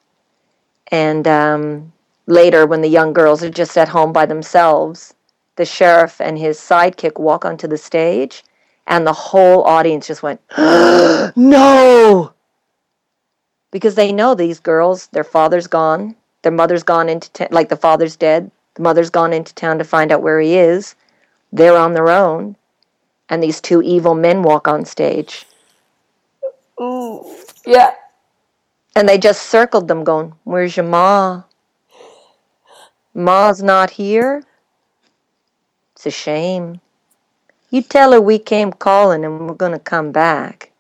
[0.92, 1.94] And um,
[2.28, 5.14] later, when the young girls are just at home by themselves,
[5.56, 8.44] the sheriff and his sidekick walk onto the stage,
[8.88, 12.34] and the whole audience just went, "No!"
[13.74, 17.76] because they know these girls, their father's gone, their mother's gone into town, like the
[17.76, 20.96] father's dead, the mother's gone into town to find out where he is.
[21.52, 22.56] They're on their own,
[23.30, 25.46] and these two evil men walk on stage,
[26.82, 27.26] Ooh.
[27.66, 27.96] Yeah.
[28.96, 31.44] and they just circled them, going, "Where's your ma?
[33.14, 34.44] Ma's not here.
[35.94, 36.82] It's a shame.
[37.72, 40.72] You tell her we came calling, and we're gonna come back."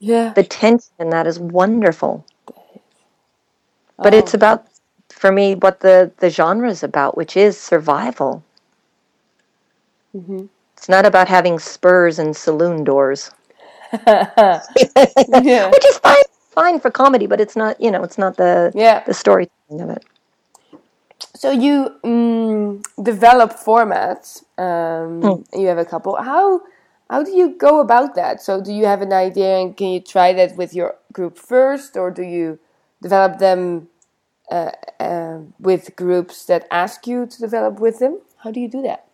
[0.00, 0.34] Yeah.
[0.34, 2.24] the tension in that is wonderful.
[4.02, 4.18] But Oh.
[4.18, 4.66] it's about,
[5.10, 8.44] for me, what the, the genre is about, which is survival.
[10.16, 10.48] Mhm.
[10.84, 13.30] It's not about having spurs and saloon doors,
[15.42, 15.74] yeah.
[15.74, 19.04] which is fine, fine for comedy, but it's not, you know, it's not the Yeah.
[19.06, 20.04] the storytelling of it.
[21.34, 24.44] So you mm, develop formats.
[24.58, 25.44] Um, Mm.
[25.54, 26.16] You have a couple.
[26.16, 26.62] How
[27.10, 28.42] how do you go about that?
[28.42, 31.96] So do you have an idea and can you try that with your group first,
[31.96, 32.58] or do you
[33.02, 33.88] develop them
[34.50, 38.20] uh, uh, with groups that ask you to develop with them?
[38.44, 39.06] How do you do that?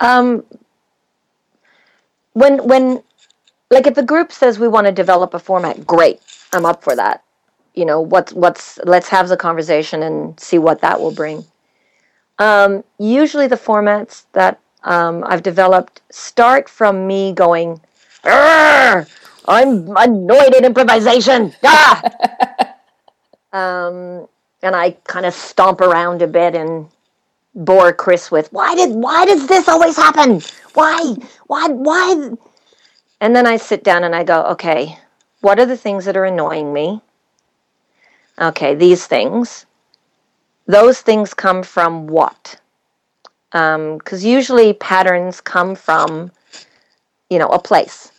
[0.00, 0.44] Um,
[2.32, 3.02] when when
[3.70, 6.20] like if the group says we want to develop a format, great,
[6.52, 7.22] I'm up for that.
[7.74, 11.44] You know, what's what's let's have the conversation and see what that will bring.
[12.38, 17.80] Um, usually, the formats that um, I've developed start from me going,
[18.24, 19.06] I'm
[19.96, 21.54] annoyed at improvisation.
[21.64, 22.02] Ah!
[23.52, 24.28] um,
[24.62, 26.88] and I kind of stomp around a bit and
[27.56, 30.42] bore Chris with why did why does this always happen?
[30.74, 31.16] Why
[31.46, 32.30] why why?
[33.20, 34.98] And then I sit down and I go, okay,
[35.40, 37.00] what are the things that are annoying me?
[38.38, 39.64] Okay, these things.
[40.66, 42.60] Those things come from what?
[43.50, 46.30] Because usually patterns come from,
[47.30, 48.12] you know, a place.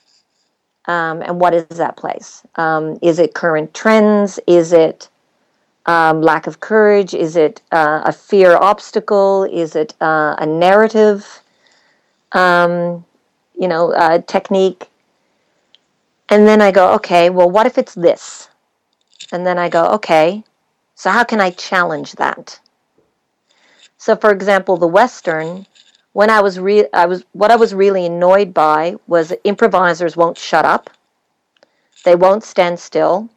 [0.85, 2.43] Um, and what is that place?
[2.55, 4.39] Um, is it current trends?
[4.47, 5.09] Is it
[5.87, 7.13] um, lack of courage?
[7.13, 9.45] Is it uh, a fear obstacle?
[9.45, 11.41] Is it uh, a narrative,
[12.33, 13.05] um,
[13.57, 14.89] you know, uh, technique?
[16.29, 18.49] And then I go, okay, well, what if it's this?
[19.31, 20.43] And then I go, okay,
[20.95, 22.59] so how can I challenge that?
[23.97, 25.65] So, for example, the Western,
[26.13, 30.37] when I was re- I was what I was really annoyed by was improvisers won't
[30.37, 30.89] shut up,
[32.03, 33.29] they won't stand still,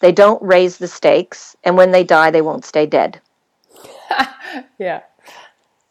[0.00, 3.20] they don't raise the stakes, and when they die, they won't stay dead.
[4.78, 5.02] Yeah.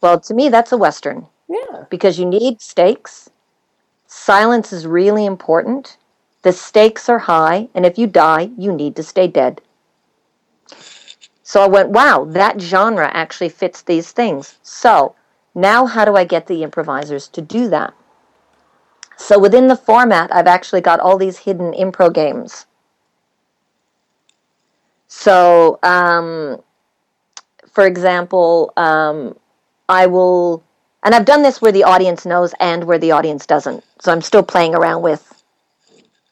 [0.01, 1.85] Well, to me, that's a Western Yeah.
[1.89, 3.29] because you need stakes.
[4.07, 5.97] Silence is really important.
[6.41, 9.61] The stakes are high, and if you die, you need to stay dead.
[11.43, 14.57] So I went, wow, that genre actually fits these things.
[14.63, 15.15] So
[15.55, 17.93] now, how do I get the improvisers to do that?
[19.17, 22.65] So within the format, I've actually got all these hidden impro games.
[25.09, 26.61] So, um,
[27.67, 29.35] for example, um,
[29.89, 30.63] I will,
[31.03, 33.83] and I've done this where the audience knows and where the audience doesn't.
[33.99, 35.43] So I'm still playing around with,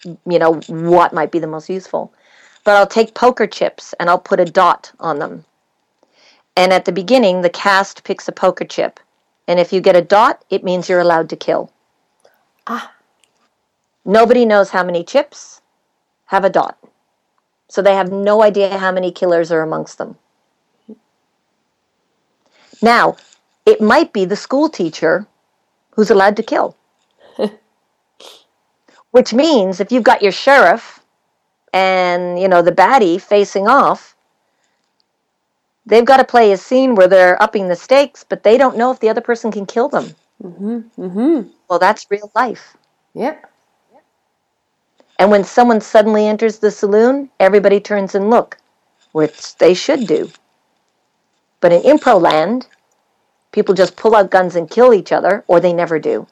[0.03, 2.13] you know, what might be the most useful.
[2.63, 5.43] But I'll take poker chips and I'll put a dot on them.
[6.55, 8.99] And at the beginning, the cast picks a poker chip.
[9.47, 11.71] And if you get a dot, it means you're allowed to kill.
[12.67, 12.93] Ah.
[14.05, 15.61] Nobody knows how many chips
[16.25, 16.77] have a dot.
[17.69, 20.17] So they have no idea how many killers are amongst them.
[22.81, 23.17] Now,
[23.65, 25.27] it might be the school teacher
[25.91, 26.77] who's allowed to kill.
[29.11, 31.01] Which means if you've got your sheriff
[31.73, 34.15] and, you know, the baddie facing off,
[35.85, 38.91] they've got to play a scene where they're upping the stakes, but they don't know
[38.91, 40.15] if the other person can kill them.
[40.41, 41.49] Mm-hmm.
[41.69, 42.77] Well, that's real life.
[43.13, 43.37] Yeah.
[45.19, 48.57] And when someone suddenly enters the saloon, everybody turns and look,
[49.13, 50.31] which they should do.
[51.59, 52.67] But in impro land,
[53.51, 56.27] people just pull out guns and kill each other, or they never do.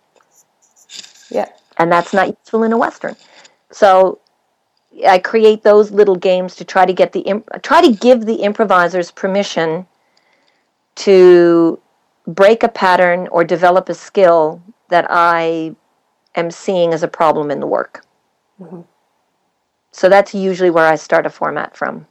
[1.29, 1.49] Yeah.
[1.77, 3.15] And that's not useful in a western.
[3.71, 4.19] So
[5.07, 8.35] I create those little games to try to get the imp- try to give the
[8.35, 9.87] improvisers permission
[10.95, 11.79] to
[12.27, 15.75] break a pattern or develop a skill that I
[16.35, 18.04] am seeing as a problem in the work.
[18.59, 18.81] Mm-hmm.
[19.91, 22.07] So that's usually where I start a format from.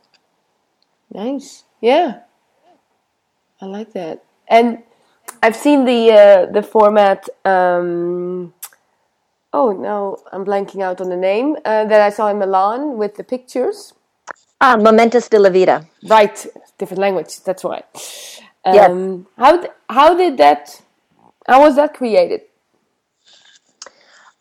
[1.12, 1.64] Nice.
[1.80, 2.20] Yeah.
[3.60, 4.24] I like that.
[4.48, 4.82] And
[5.42, 7.28] I've seen the uh, the format.
[7.44, 8.54] Um,
[9.52, 13.16] oh no, I'm blanking out on the name uh, that I saw in Milan with
[13.16, 13.94] the pictures.
[14.60, 15.86] Ah, Momentos de la Vida.
[16.08, 16.46] Right,
[16.78, 17.42] different language.
[17.44, 17.84] That's why.
[18.64, 19.44] Um, yeah.
[19.44, 20.80] How how did that?
[21.46, 22.42] How was that created?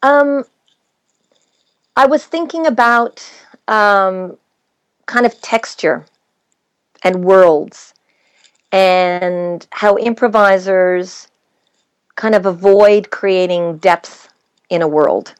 [0.01, 0.43] Um,
[1.95, 3.23] I was thinking about
[3.67, 4.37] um,
[5.05, 6.05] kind of texture
[7.03, 7.93] and worlds
[8.71, 11.27] and how improvisers
[12.15, 14.29] kind of avoid creating depth
[14.69, 15.35] in a world.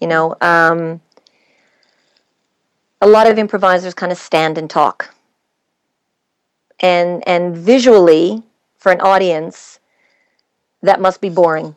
[0.00, 1.00] You know, um,
[3.00, 5.14] a lot of improvisers kind of stand and talk.
[6.80, 8.42] And and visually,
[8.76, 9.80] for an audience,
[10.82, 11.74] that must be boring.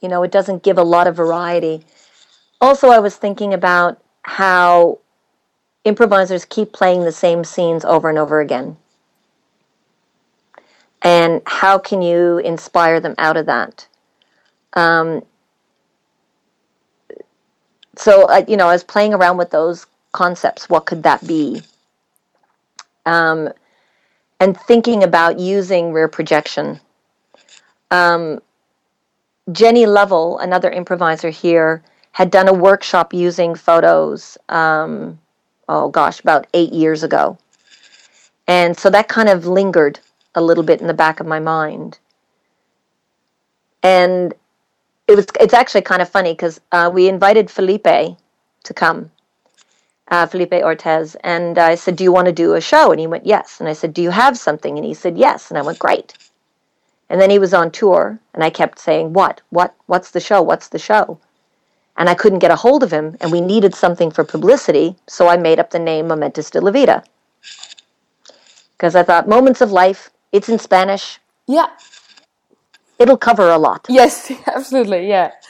[0.00, 1.84] You know, it doesn't give a lot of variety.
[2.60, 4.98] Also, I was thinking about how
[5.84, 8.76] improvisers keep playing the same scenes over and over again.
[11.02, 13.86] And how can you inspire them out of that?
[14.72, 15.24] Um,
[17.96, 20.68] so, uh, you know, I was playing around with those concepts.
[20.68, 21.62] What could that be?
[23.04, 23.50] Um,
[24.40, 26.80] and thinking about using rear projection.
[27.90, 28.40] Um,
[29.52, 31.82] Jenny Lovell, another improviser here,
[32.16, 34.38] had done a workshop using photos.
[34.48, 35.18] Um,
[35.68, 37.36] oh gosh, about eight years ago.
[38.48, 40.00] And so that kind of lingered
[40.34, 41.98] a little bit in the back of my mind.
[43.82, 44.32] And
[45.06, 49.10] it was it's actually kind of funny because uh, we invited Felipe to come,
[50.08, 53.06] uh, Felipe Ortiz, and I said, "Do you want to do a show?" And he
[53.06, 55.62] went, "Yes." And I said, "Do you have something?" And he said, "Yes." And I
[55.62, 56.14] went, "Great."
[57.10, 59.42] And then he was on tour, and I kept saying, "What?
[59.50, 59.74] What?
[59.84, 60.40] What's the show?
[60.40, 61.20] What's the show?"
[61.98, 65.28] And I couldn't get a hold of him, and we needed something for publicity, so
[65.28, 67.02] I made up the name Momentos de la Vida.
[68.76, 71.18] Because I thought, Moments of Life, it's in Spanish.
[71.46, 71.68] Yeah.
[72.98, 73.86] It'll cover a lot.
[73.88, 75.32] Yes, absolutely, yeah.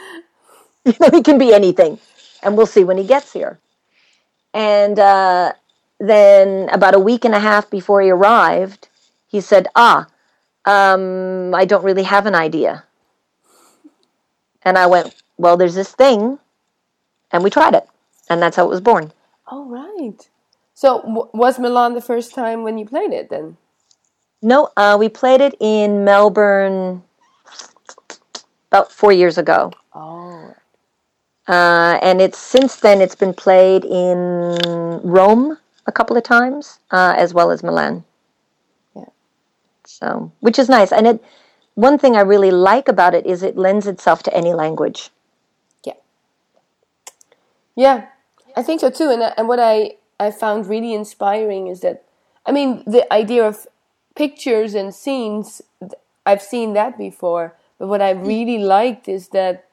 [0.85, 1.99] You know, it can be anything,
[2.45, 3.59] and we'll see when he gets here.
[4.55, 5.53] And uh,
[5.99, 8.89] then, about a week and a half before he arrived,
[9.27, 10.07] he said, Ah,
[10.65, 12.85] um, I don't really have an idea.
[14.63, 16.39] And I went, well, there's this thing,
[17.33, 17.89] and we tried it,
[18.29, 19.13] and that's how it was born.
[19.51, 20.29] Oh, right.
[20.75, 23.57] So, w- was Milan the first time when you played it then?
[24.43, 27.03] No, uh, we played it in Melbourne
[28.71, 29.73] about four years ago.
[29.95, 30.55] Oh.
[31.49, 34.59] Uh, and it's since then it's been played in
[35.03, 38.05] Rome a couple of times, uh, as well as Milan.
[38.95, 39.05] Yeah.
[39.85, 41.25] So, which is nice, and it.
[41.75, 45.11] One thing I really like about it is it lends itself to any language.
[47.77, 48.07] Yeah,
[48.57, 49.11] I think so too.
[49.11, 52.05] And uh, and what I I found really inspiring is that
[52.47, 53.67] I mean the idea of
[54.17, 55.63] pictures and scenes.
[56.27, 59.67] I've seen that before, but what I really liked is that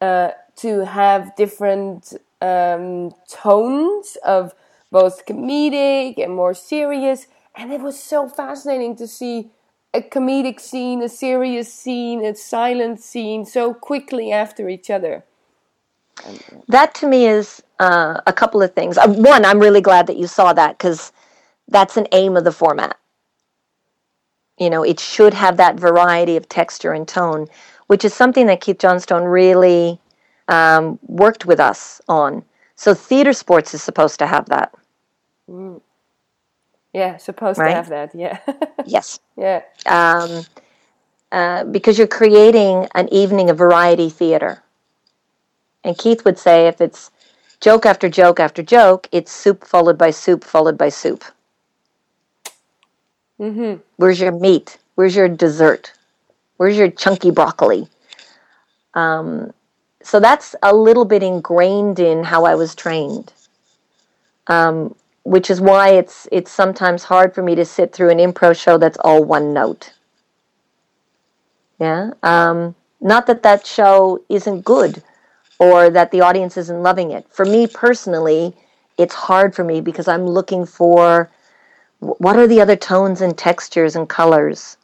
[0.00, 4.54] uh, to have different um, tones of
[4.92, 7.26] both comedic and more serious,
[7.56, 9.50] and it was so fascinating to see
[9.94, 15.24] a comedic scene, a serious scene, a silent scene so quickly after each other.
[16.68, 18.98] That to me is uh, a couple of things.
[18.98, 21.12] Uh, one, I'm really glad that you saw that because
[21.68, 22.96] that's an aim of the format.
[24.58, 27.48] You know, it should have that variety of texture and tone,
[27.86, 30.00] which is something that Keith Johnstone really
[30.48, 32.44] um, worked with us on.
[32.76, 34.74] So Theatresports is supposed to have that.
[35.50, 35.80] Mm.
[36.92, 37.70] Yeah, supposed right?
[37.70, 38.14] to have that.
[38.14, 38.38] Yeah.
[38.86, 39.18] yes.
[39.36, 39.62] Yeah.
[39.86, 40.44] Um,
[41.32, 44.62] uh, because you're creating an evening of variety theater.
[45.84, 47.10] And Keith would say if it's
[47.60, 51.24] joke after joke after joke, it's soup followed by soup followed by soup.
[53.40, 53.80] Mm-hmm.
[53.96, 54.78] Where's your meat?
[54.94, 55.92] Where's your dessert?
[56.56, 57.88] Where's your chunky broccoli?
[58.94, 59.52] Um,
[60.02, 63.32] so that's a little bit ingrained in how I was trained,
[64.46, 68.60] um, which is why it's it's sometimes hard for me to sit through an improv
[68.60, 69.92] show that's all one note.
[71.80, 75.02] Yeah, um, not that that show isn't good,
[75.62, 77.26] or that the audience isn't loving it.
[77.30, 78.54] For me personally,
[78.98, 81.30] it's hard for me because I'm looking for
[82.00, 84.78] what are the other tones and textures and colors.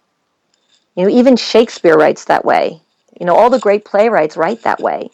[0.96, 2.82] You know, even Shakespeare writes that way.
[3.20, 5.10] You know, all the great playwrights write that way.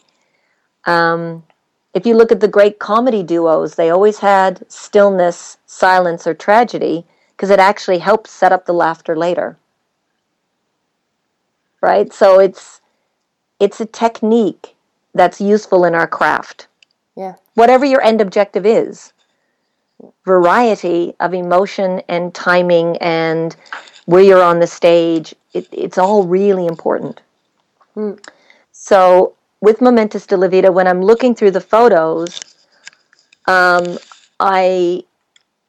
[0.86, 1.44] Um,
[1.94, 7.06] if you look at the great comedy duos, they always had stillness, silence, or tragedy
[7.36, 9.58] because it actually helps set up the laughter later.
[11.82, 12.12] right?
[12.12, 12.82] So it's
[13.60, 14.73] it's a technique
[15.14, 16.66] that's useful in our craft.
[17.16, 17.34] Yeah.
[17.54, 19.12] Whatever your end objective is.
[20.24, 23.56] Variety of emotion and timing and
[24.06, 27.22] where you're on the stage, it, it's all really important.
[27.94, 28.14] Hmm.
[28.72, 32.40] So with Momentos de la Vida, when I'm looking through the photos,
[33.46, 33.98] um,
[34.40, 35.04] I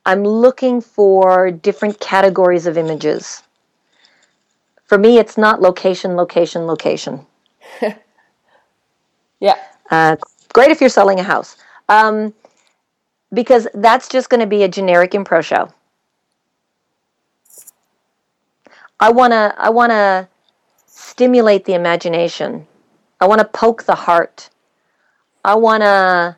[0.06, 3.42] I'm looking for different categories of images.
[4.86, 7.26] For me, it's not location, location, location.
[9.40, 9.58] Yeah.
[9.92, 10.16] Uh,
[10.54, 11.58] great if you're selling a house,
[11.90, 12.34] um,
[13.34, 15.70] because that's just going to be a generic impro show.
[19.00, 20.30] I wanna I wanna
[20.88, 22.66] stimulate the imagination.
[23.20, 24.50] I want to poke the heart.
[25.44, 26.38] I want to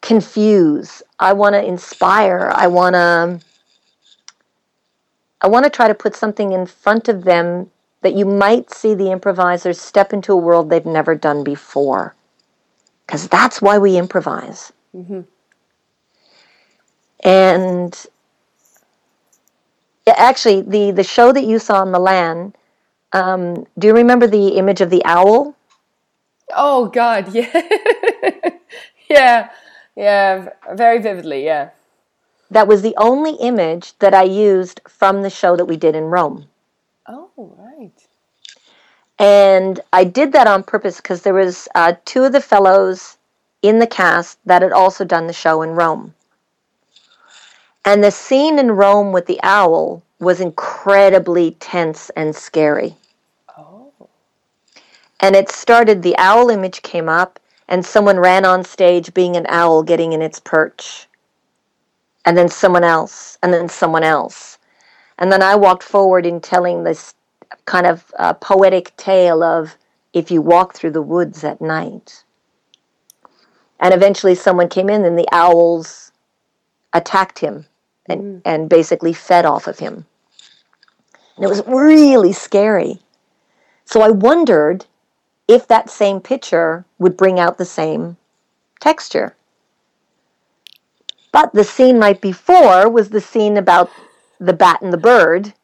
[0.00, 1.02] confuse.
[1.18, 2.50] I want to inspire.
[2.54, 3.40] I want to
[5.40, 7.70] I want to try to put something in front of them
[8.02, 12.14] that you might see the improvisers step into a world they've never done before.
[13.06, 14.72] Cuz that's why we improvise.
[14.94, 15.20] Mm-hmm.
[17.24, 18.06] And
[20.06, 22.54] actually, the the show that you saw in Milan.
[23.12, 25.54] Um, do you remember the image of the owl?
[26.54, 28.50] Oh God, yeah,
[29.08, 29.50] yeah,
[29.96, 31.70] yeah, very vividly, yeah.
[32.50, 36.04] That was the only image that I used from the show that we did in
[36.04, 36.48] Rome.
[39.22, 43.18] And I did that on purpose because there was uh, two of the fellows
[43.62, 46.12] in the cast that had also done the show in Rome.
[47.84, 52.96] And the scene in Rome with the owl was incredibly tense and scary.
[53.56, 53.92] Oh.
[55.20, 59.46] And it started, the owl image came up, and someone ran on stage being an
[59.48, 61.06] owl getting in its perch.
[62.24, 64.58] And then someone else, and then someone else.
[65.18, 67.14] And then I walked forward in telling this
[67.64, 69.76] kind of uh, poetic tale of
[70.12, 72.24] if you walk through the woods at night.
[73.80, 76.12] And eventually someone came in, and the owls
[76.92, 77.66] attacked him
[78.06, 80.06] and, and basically fed off of him.
[81.36, 83.00] And it was really scary.
[83.84, 84.86] So I wondered
[85.48, 88.16] if that same picture would bring out the same
[88.80, 89.34] texture.
[91.32, 93.90] But the scene right before was the scene about
[94.38, 95.54] the bat and the bird,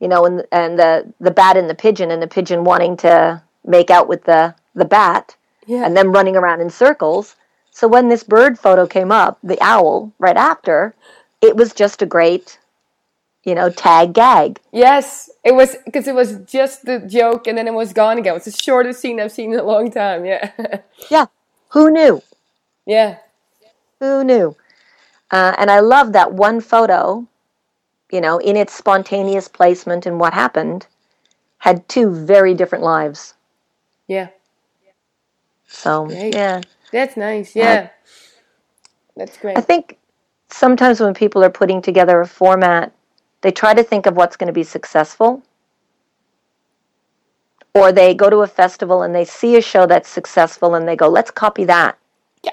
[0.00, 3.42] you know, and and the the bat and the pigeon, and the pigeon wanting to
[3.64, 5.36] make out with the the bat,
[5.66, 5.84] Yeah.
[5.84, 7.36] and them running around in circles.
[7.70, 10.94] So when this bird photo came up, the owl right after,
[11.40, 12.58] it was just a great,
[13.44, 14.58] you know, tag gag.
[14.72, 18.34] Yes, it was because it was just the joke, and then it was gone again.
[18.36, 20.24] It's the shortest scene I've seen in a long time.
[20.24, 20.50] Yeah,
[21.10, 21.26] Yeah,
[21.70, 22.22] who knew?
[22.86, 23.18] yeah,
[24.00, 24.56] Who knew?
[25.30, 27.26] Uh, and I love that one photo,
[28.10, 30.86] you know, in its spontaneous placement and what happened,
[31.58, 33.34] had two very different lives.
[34.06, 34.28] yeah.
[35.70, 36.34] So, Great.
[36.34, 36.62] yeah.
[36.92, 37.54] That's nice.
[37.54, 37.90] Yeah,
[39.14, 39.58] that's great.
[39.58, 39.98] I think
[40.48, 42.90] sometimes when people are putting together a format,
[43.42, 45.42] they try to think of what's going to be successful.
[47.74, 50.96] Or they go to a festival and they see a show that's successful and they
[50.96, 51.98] go, let's copy that.
[52.42, 52.52] Yeah.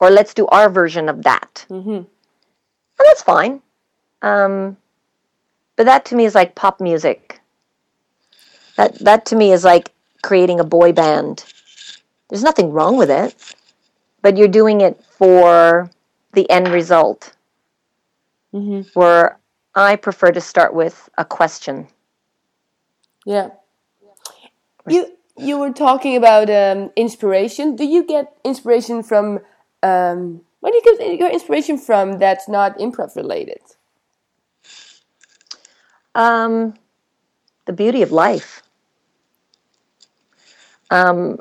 [0.00, 1.66] Or let's do our version of that.
[1.68, 1.90] Mm-hmm.
[1.90, 2.06] And
[3.04, 3.60] that's fine.
[4.22, 4.76] Um,
[5.76, 7.40] but that to me is like pop music.
[8.76, 9.92] That that to me is like
[10.22, 11.44] creating a boy band.
[12.28, 13.34] There's nothing wrong with it,
[14.22, 15.90] but you're doing it for
[16.32, 17.32] the end result.
[18.52, 18.98] Mm-hmm.
[18.98, 19.38] Where
[19.74, 21.88] I prefer to start with a question.
[23.24, 23.50] Yeah.
[24.88, 27.76] You you were talking about um, inspiration.
[27.76, 29.40] Do you get inspiration from?
[29.82, 32.18] Um, where do you get your inspiration from?
[32.18, 33.60] That's not improv related.
[36.16, 36.72] Um,
[37.66, 38.62] the beauty of life.
[40.90, 41.40] Um,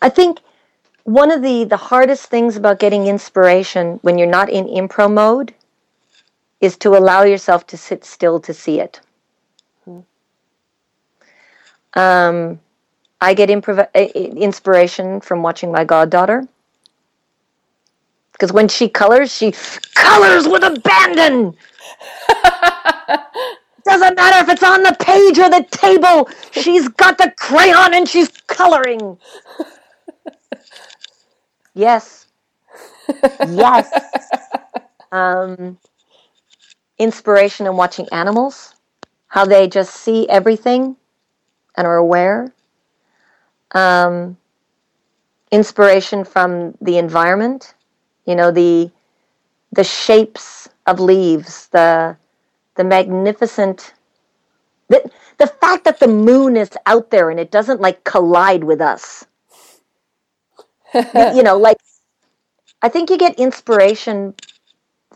[0.00, 0.40] I think
[1.04, 5.52] one of the, the hardest things about getting inspiration when you're not in impro mode
[6.62, 9.00] is to allow yourself to sit still to see it.
[11.94, 12.60] Um,
[13.20, 13.98] I get improv- uh,
[14.38, 16.48] inspiration from watching my goddaughter.
[18.32, 19.52] Because when she colors, she
[19.94, 21.54] colors with abandon.
[23.84, 26.28] Doesn't matter if it's on the page or the table.
[26.52, 29.18] She's got the crayon and she's coloring.
[31.74, 32.26] Yes.
[33.48, 33.90] Yes.
[35.10, 35.78] Um,
[36.98, 38.74] inspiration in watching animals,
[39.26, 40.96] how they just see everything
[41.76, 42.54] and are aware.
[43.72, 44.36] Um,
[45.50, 47.74] inspiration from the environment,
[48.26, 48.90] you know, the
[49.72, 52.16] the shapes of leaves, the
[52.76, 53.92] the magnificent
[54.88, 58.80] The, the fact that the moon is out there and it doesn't like collide with
[58.80, 59.26] us.
[61.14, 61.78] you, you know, like
[62.82, 64.34] I think you get inspiration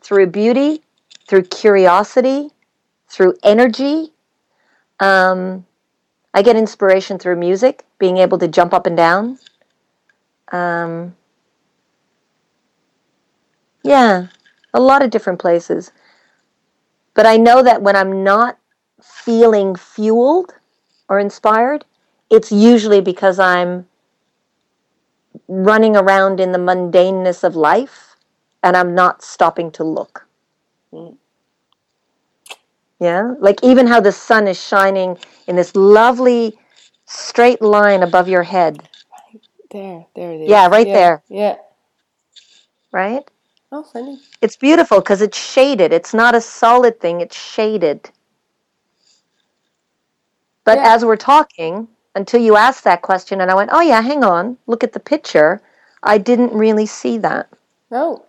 [0.00, 0.82] through beauty,
[1.28, 2.50] through curiosity,
[3.08, 4.12] through energy.
[5.00, 5.66] Um,
[6.34, 9.38] I get inspiration through music, being able to jump up and down.
[10.52, 11.16] Um,
[13.84, 14.28] yeah,
[14.74, 15.92] a lot of different places.
[17.16, 18.58] But I know that when I'm not
[19.02, 20.54] feeling fueled
[21.08, 21.86] or inspired,
[22.30, 23.88] it's usually because I'm
[25.48, 28.16] running around in the mundaneness of life
[28.62, 30.26] and I'm not stopping to look.
[30.92, 31.16] Mm.
[33.00, 36.58] Yeah, like even how the sun is shining in this lovely
[37.06, 38.88] straight line above your head.
[39.70, 40.50] There, there it is.
[40.50, 41.22] Yeah, right yeah, there.
[41.28, 41.56] Yeah.
[42.92, 43.30] Right?
[43.76, 44.18] Oh, funny.
[44.40, 45.92] It's beautiful because it's shaded.
[45.92, 48.08] It's not a solid thing, it's shaded.
[50.64, 50.94] But yeah.
[50.94, 54.56] as we're talking, until you asked that question, and I went, oh, yeah, hang on,
[54.66, 55.60] look at the picture,
[56.02, 57.50] I didn't really see that.
[57.90, 58.24] No.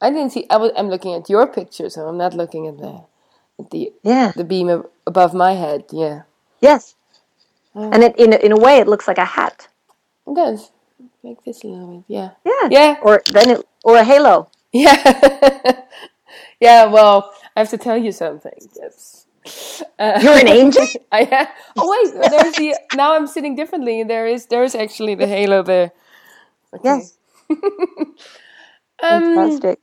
[0.00, 0.46] I didn't see.
[0.48, 3.04] I was, I'm looking at your picture, so I'm not looking at the
[3.58, 4.68] at the yeah the beam
[5.06, 5.84] above my head.
[5.92, 6.22] Yeah.
[6.60, 6.94] Yes.
[7.74, 7.90] Oh.
[7.90, 9.68] And it, in in a way, it looks like a hat.
[10.26, 10.72] It does.
[11.22, 12.04] Like this a little bit.
[12.08, 12.30] Yeah.
[12.44, 12.68] Yeah.
[12.70, 12.96] Yeah.
[13.02, 14.50] Or then it, or a halo.
[14.74, 15.82] Yeah.
[16.60, 16.86] yeah.
[16.86, 18.52] Well, I have to tell you something.
[18.76, 19.26] Yes.
[19.98, 20.86] Uh, You're an angel.
[21.12, 21.46] I am.
[21.76, 22.76] Oh wait, there's the.
[22.94, 24.02] Now I'm sitting differently.
[24.02, 25.92] There is there's actually the halo there.
[26.74, 26.82] Okay.
[26.84, 27.16] Yes.
[27.50, 28.16] um,
[29.00, 29.78] Fantastic.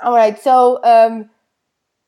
[0.00, 1.28] All right, so um,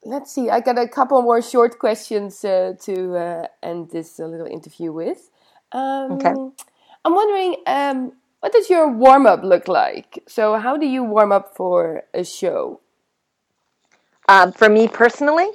[0.05, 0.49] let's see.
[0.49, 4.93] I got a couple more short questions uh, to uh, end this uh, little interview
[4.93, 5.29] with.
[5.73, 6.33] Um, okay.
[7.05, 10.23] I'm wondering, um, what does your warm up look like?
[10.27, 12.81] So, how do you warm up for a show?
[14.29, 15.49] Um, for me personally,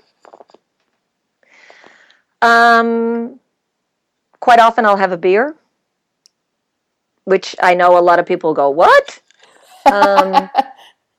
[2.42, 3.40] um,
[4.40, 5.56] quite often I'll have a beer,
[7.24, 9.20] which I know a lot of people go, "What?"
[9.86, 10.50] Um,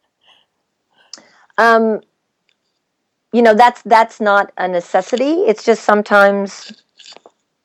[1.58, 2.00] um,
[3.32, 5.42] you know, that's that's not a necessity.
[5.46, 6.72] It's just sometimes,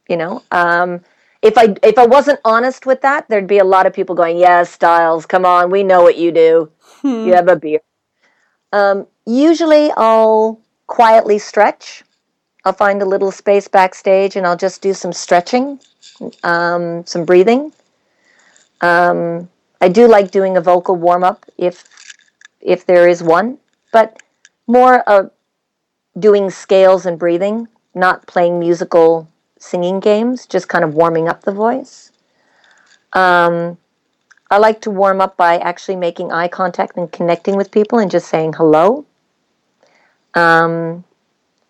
[0.09, 1.01] you know, um,
[1.41, 4.37] if I if I wasn't honest with that, there'd be a lot of people going,
[4.37, 6.71] "Yes, yeah, Stiles, come on, we know what you do.
[7.01, 7.25] Hmm.
[7.27, 7.79] You have a beer."
[8.71, 12.03] Um, usually, I'll quietly stretch.
[12.63, 15.79] I'll find a little space backstage, and I'll just do some stretching,
[16.43, 17.73] um, some breathing.
[18.81, 21.83] Um, I do like doing a vocal warm up if
[22.61, 23.57] if there is one,
[23.91, 24.21] but
[24.67, 25.31] more of
[26.19, 29.27] doing scales and breathing, not playing musical
[29.61, 32.11] singing games, just kind of warming up the voice.
[33.13, 33.77] Um,
[34.49, 38.11] I like to warm up by actually making eye contact and connecting with people and
[38.11, 39.05] just saying hello.
[40.33, 41.03] Um,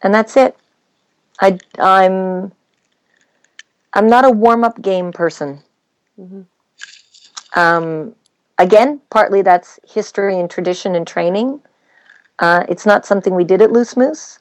[0.02, 0.56] and that's it.
[1.39, 2.52] I, I'm
[3.94, 5.62] I'm not a warm up game person.
[6.20, 6.42] Mm-hmm.
[7.60, 8.16] Um,
[8.58, 11.62] again, partly that's history and tradition and training.
[12.39, 14.39] Uh, it's not something we did at Loose Moose.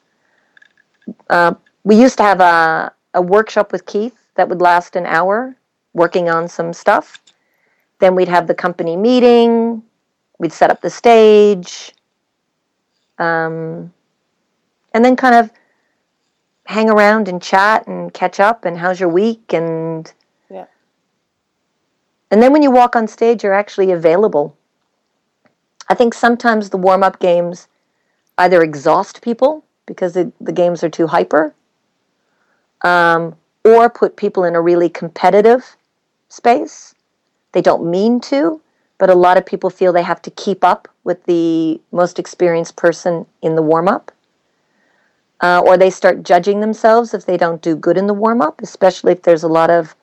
[1.29, 5.57] Uh, we used to have a, a workshop with Keith that would last an hour
[5.93, 7.23] working on some stuff.
[7.99, 9.83] Then we'd have the company meeting,
[10.39, 11.93] we'd set up the stage,
[13.19, 13.93] um,
[14.95, 15.51] and then kind of
[16.67, 20.13] hang around and chat and catch up and how's your week and
[20.49, 20.67] yeah.
[22.31, 24.57] And then when you walk on stage, you're actually available.
[25.89, 27.67] I think sometimes the warm up games
[28.39, 31.53] either exhaust people because the, the games are too hyper,
[32.83, 35.77] um, or put people in a really competitive
[36.29, 36.95] space.
[37.53, 38.61] They don't mean to,
[38.99, 42.77] but a lot of people feel they have to keep up with the most experienced
[42.77, 44.13] person in the warm up.
[45.43, 48.61] Uh, or they start judging themselves if they don't do good in the warm up,
[48.61, 49.95] especially if there's a lot of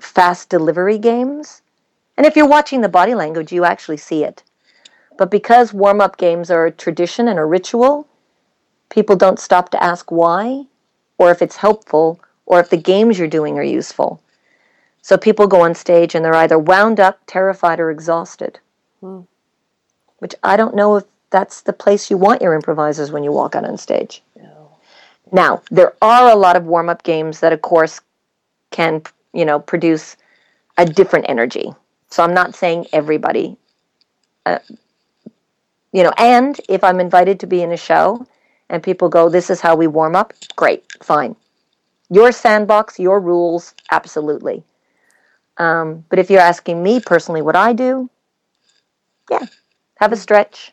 [0.00, 1.62] fast delivery games.
[2.16, 4.42] And if you're watching the body language, you actually see it.
[5.16, 8.08] But because warm up games are a tradition and a ritual,
[8.88, 10.66] people don't stop to ask why,
[11.22, 14.20] or if it's helpful, or if the games you're doing are useful.
[15.02, 18.58] So people go on stage and they're either wound up, terrified, or exhausted.
[19.00, 19.20] Hmm.
[20.18, 23.54] Which I don't know if that's the place you want your improvisers when you walk
[23.54, 24.20] out on stage.
[24.36, 24.72] No.
[25.30, 28.00] Now, there are a lot of warm up games that, of course,
[28.72, 29.02] can,
[29.32, 30.16] you know, produce
[30.76, 31.72] a different energy.
[32.10, 33.56] So I'm not saying everybody.
[34.44, 34.58] Uh,
[35.92, 38.26] you know, and if I'm invited to be in a show
[38.68, 41.36] and people go, this is how we warm up, great, fine.
[42.10, 44.62] Your sandbox, your rules, absolutely.
[45.58, 48.10] Um, but if you're asking me personally what I do,
[49.30, 49.46] yeah,
[49.96, 50.72] have a stretch,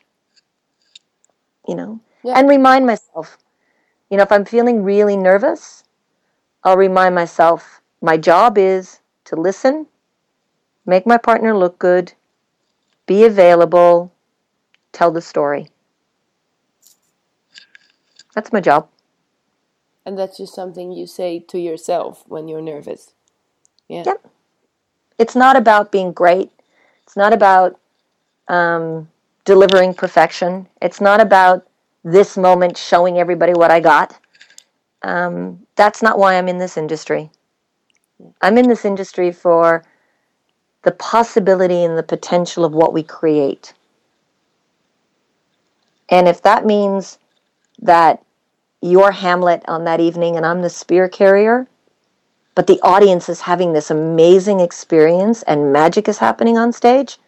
[1.68, 2.38] you know, yeah.
[2.38, 3.38] and remind myself
[4.10, 5.84] you know, if I'm feeling really nervous,
[6.64, 9.86] I'll remind myself my job is to listen,
[10.84, 12.12] make my partner look good,
[13.06, 14.12] be available,
[14.92, 15.69] tell the story.
[18.34, 18.88] That's my job.
[20.06, 23.14] And that's just something you say to yourself when you're nervous.
[23.88, 24.04] Yeah.
[24.06, 24.26] Yep.
[25.18, 26.50] It's not about being great.
[27.04, 27.78] It's not about
[28.48, 29.08] um,
[29.44, 30.68] delivering perfection.
[30.80, 31.66] It's not about
[32.02, 34.18] this moment showing everybody what I got.
[35.02, 37.30] Um, that's not why I'm in this industry.
[38.42, 39.84] I'm in this industry for
[40.82, 43.74] the possibility and the potential of what we create.
[46.08, 47.18] And if that means
[47.80, 48.22] that
[48.80, 51.66] you're Hamlet on that evening and I'm the spear carrier,
[52.54, 57.18] but the audience is having this amazing experience and magic is happening on stage,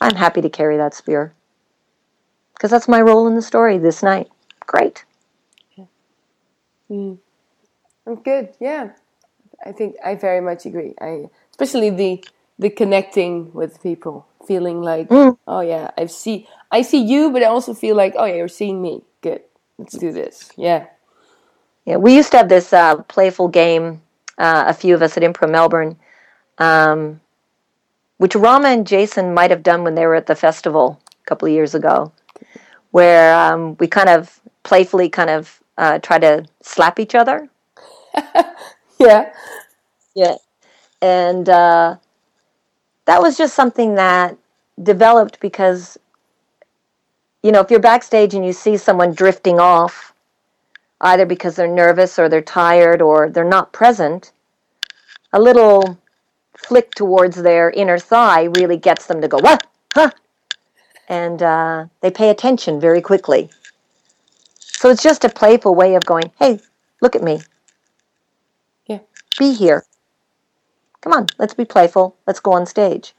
[0.00, 1.32] I'm happy to carry that spear.
[2.54, 4.28] Because that's my role in the story this night.
[4.66, 5.04] Great.
[6.90, 7.18] Mm.
[8.06, 8.54] I'm good.
[8.60, 8.90] Yeah.
[9.64, 10.94] I think I very much agree.
[11.00, 12.24] I especially the
[12.58, 15.36] the connecting with people, feeling like, mm.
[15.46, 18.48] oh yeah, I see I see you, but I also feel like, oh yeah, you're
[18.48, 19.02] seeing me.
[19.20, 19.42] Good.
[19.78, 20.50] Let's do this.
[20.56, 20.86] Yeah.
[21.84, 21.96] Yeah.
[21.96, 24.02] We used to have this uh, playful game,
[24.36, 25.96] uh, a few of us at Impro Melbourne,
[26.58, 27.20] um,
[28.18, 31.46] which Rama and Jason might have done when they were at the festival a couple
[31.46, 32.12] of years ago,
[32.90, 37.48] where um, we kind of playfully kind of uh, try to slap each other.
[38.98, 39.32] yeah.
[40.14, 40.34] Yeah.
[41.00, 41.96] And uh,
[43.04, 44.36] that was just something that
[44.82, 45.96] developed because,
[47.42, 50.12] you know, if you're backstage and you see someone drifting off,
[51.00, 54.32] either because they're nervous or they're tired or they're not present,
[55.32, 55.98] a little
[56.56, 59.66] flick towards their inner thigh really gets them to go, what?
[59.94, 60.10] Huh?
[61.08, 63.50] And uh, they pay attention very quickly.
[64.58, 66.60] So it's just a playful way of going, hey,
[67.00, 67.40] look at me.
[68.86, 69.00] Yeah.
[69.38, 69.84] Be here.
[71.00, 72.16] Come on, let's be playful.
[72.26, 73.14] Let's go on stage.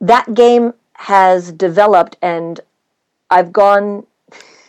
[0.00, 2.60] That game has developed, and
[3.28, 4.06] I've gone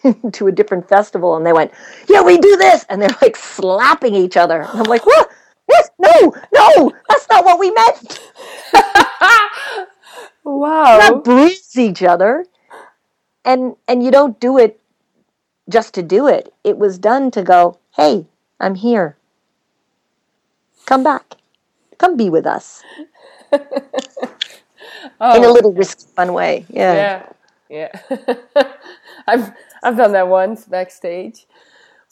[0.31, 1.71] to a different festival, and they went,
[2.09, 4.61] "Yeah, we do this," and they're like slapping each other.
[4.61, 5.29] And I'm like, "What?
[5.67, 5.89] What?
[5.99, 8.19] No, no, that's not what we meant."
[10.43, 10.97] wow.
[10.97, 12.45] Not bruise each other,
[13.45, 14.79] and and you don't do it
[15.69, 16.53] just to do it.
[16.63, 18.25] It was done to go, "Hey,
[18.59, 19.17] I'm here.
[20.86, 21.36] Come back."
[22.03, 22.84] come be with us.
[25.22, 25.54] oh, in a oh.
[25.54, 26.66] little risky, fun way.
[26.70, 27.24] Yeah.
[27.70, 27.91] Yeah.
[28.08, 28.36] Yeah.
[29.28, 29.51] I've
[29.82, 31.45] I've done that once backstage.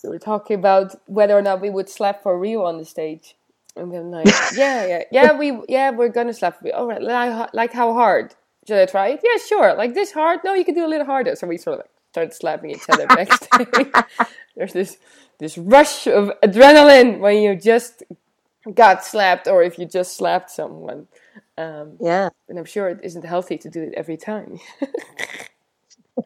[0.03, 3.35] We were talking about whether or not we would slap for real on the stage.
[3.75, 4.25] And then like,
[4.55, 6.73] yeah, yeah, yeah, we yeah, we're gonna slap for real.
[6.73, 8.35] All right, like, like how hard?
[8.67, 9.21] Should I try it?
[9.23, 9.75] Yeah, sure.
[9.75, 10.41] Like this hard?
[10.43, 11.35] No, you can do a little harder.
[11.35, 13.87] So we sort of like started slapping each other backstage.
[14.55, 14.97] There's this
[15.39, 18.03] this rush of adrenaline when you just
[18.73, 21.07] got slapped or if you just slapped someone.
[21.61, 22.29] Um, yeah.
[22.49, 24.59] And I'm sure it isn't healthy to do it every time.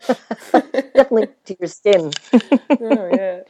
[0.08, 2.12] Definitely to your skin.
[2.70, 3.42] oh, yeah.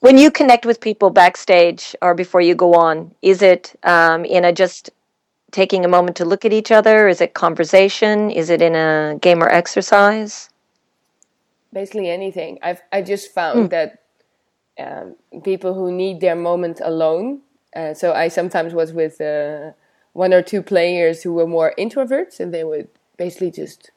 [0.00, 4.44] When you connect with people backstage or before you go on, is it um, in
[4.44, 4.90] a just
[5.50, 7.08] taking a moment to look at each other?
[7.08, 8.30] Is it conversation?
[8.30, 10.48] Is it in a game or exercise?
[11.72, 12.58] Basically anything.
[12.62, 13.70] I've I just found mm.
[13.70, 14.02] that
[14.78, 17.42] um, people who need their moment alone
[17.74, 19.70] uh, so I sometimes was with uh,
[20.12, 23.90] one or two players who were more introverts, and they would basically just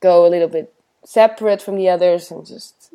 [0.00, 0.72] go a little bit
[1.04, 2.92] separate from the others and just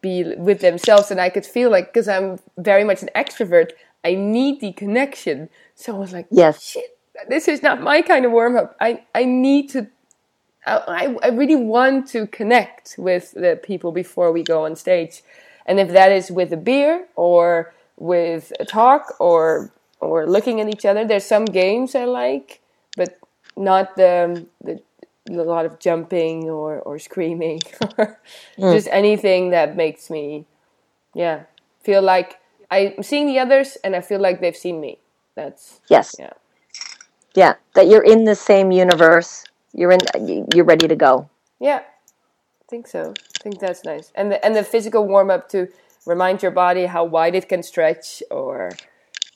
[0.00, 1.10] be with themselves.
[1.10, 3.70] And I could feel like, because I'm very much an extrovert,
[4.04, 5.48] I need the connection.
[5.74, 6.98] So I was like, yes, shit,
[7.28, 8.76] this is not my kind of warm up.
[8.80, 9.86] I I need to.
[10.64, 15.22] I, I really want to connect with the people before we go on stage.
[15.66, 20.68] And if that is with a beer or with a talk or or looking at
[20.68, 21.06] each other.
[21.06, 22.60] There's some games I like,
[22.96, 23.18] but
[23.56, 24.80] not the the
[25.30, 27.60] a lot of jumping or or screaming
[27.98, 28.20] or
[28.58, 28.74] mm.
[28.74, 30.44] just anything that makes me
[31.14, 31.44] yeah
[31.82, 32.40] feel like
[32.70, 34.98] I'm seeing the others and I feel like they've seen me.
[35.34, 36.32] That's yes, yeah,
[37.34, 37.54] yeah.
[37.74, 39.44] That you're in the same universe.
[39.72, 40.00] You're in.
[40.54, 41.28] You're ready to go.
[41.60, 43.14] Yeah, I think so.
[43.16, 44.12] I think that's nice.
[44.14, 45.68] And the and the physical warm up to
[46.06, 48.72] remind your body how wide it can stretch or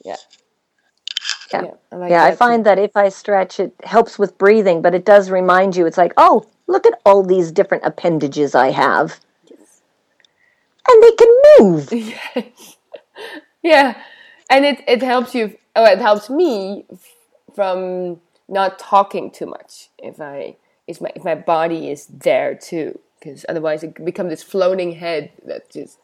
[0.05, 0.17] yeah
[1.53, 2.65] yeah yeah, I, like yeah, I find too.
[2.65, 6.13] that if i stretch it helps with breathing but it does remind you it's like
[6.17, 9.21] oh look at all these different appendages i have
[9.51, 9.83] yes.
[10.89, 11.93] and they can move
[12.37, 12.77] yes.
[13.63, 14.03] yeah
[14.51, 16.85] and it, it helps you oh it helps me
[17.55, 22.99] from not talking too much if i if my, if my body is there too
[23.19, 25.99] because otherwise it becomes this floating head that just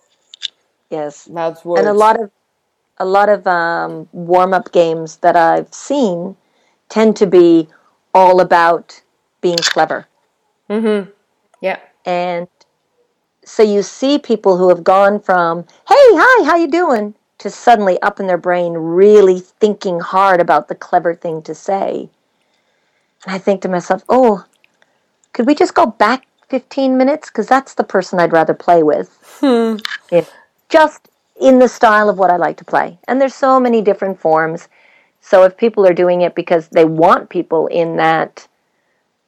[0.92, 1.26] Yes.
[1.26, 1.80] Loud words.
[1.80, 2.30] And a lot of
[3.02, 6.36] a lot of um, warm up games that I've seen
[6.88, 7.68] tend to be
[8.14, 9.02] all about
[9.40, 10.06] being clever.
[10.70, 11.10] Mm-hmm.
[11.60, 11.80] Yeah.
[12.06, 12.46] And
[13.44, 18.00] so you see people who have gone from "Hey, hi, how you doing?" to suddenly
[18.02, 22.08] up in their brain, really thinking hard about the clever thing to say.
[23.24, 24.44] And I think to myself, "Oh,
[25.32, 27.30] could we just go back 15 minutes?
[27.30, 29.18] Because that's the person I'd rather play with.
[29.40, 29.76] Hmm.
[30.12, 30.30] If,
[30.68, 31.08] just
[31.42, 32.98] in the style of what I like to play.
[33.08, 34.68] And there's so many different forms.
[35.20, 38.46] So if people are doing it because they want people in that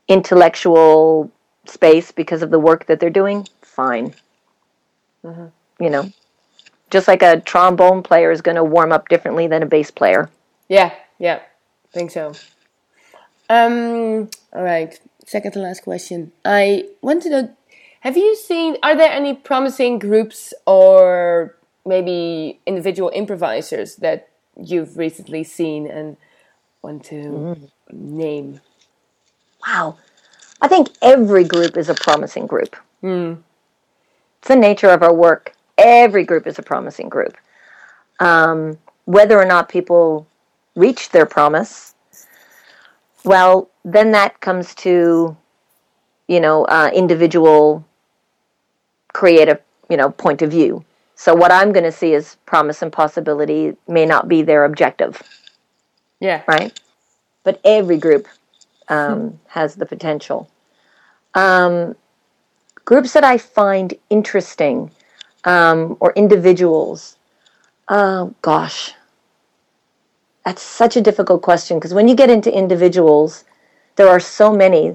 [0.06, 1.30] intellectual
[1.66, 4.14] space because of the work that they're doing, fine.
[5.24, 5.46] Mm-hmm.
[5.82, 6.12] You know,
[6.90, 10.30] just like a trombone player is going to warm up differently than a bass player.
[10.68, 11.40] Yeah, yeah,
[11.92, 12.32] think so.
[13.48, 14.98] Um, all right.
[15.26, 16.32] Second to last question.
[16.44, 17.56] I want to know:
[18.00, 18.76] Have you seen?
[18.82, 21.56] Are there any promising groups or
[21.86, 26.16] maybe individual improvisers that you've recently seen and
[26.82, 27.70] want to Mm.
[27.92, 28.60] name?
[29.66, 29.96] Wow.
[30.60, 32.76] I think every group is a promising group.
[33.00, 33.34] Hmm.
[34.38, 35.54] It's the nature of our work.
[35.76, 37.36] Every group is a promising group.
[38.20, 40.26] Um, whether or not people
[40.76, 41.94] reach their promise,
[43.24, 45.36] well, then that comes to,
[46.28, 47.84] you know, uh, individual
[49.12, 50.84] creative, you know, point of view.
[51.16, 55.22] So what I'm going to see as promise and possibility may not be their objective
[56.20, 56.42] Yeah.
[56.46, 56.78] right?
[57.44, 58.26] But every group
[58.88, 60.50] um, has the potential.
[61.34, 61.96] Um,
[62.84, 64.90] groups that I find interesting
[65.44, 67.16] um, or individuals,
[67.88, 68.92] oh gosh,
[70.44, 73.44] that's such a difficult question because when you get into individuals,
[73.96, 74.94] there are so many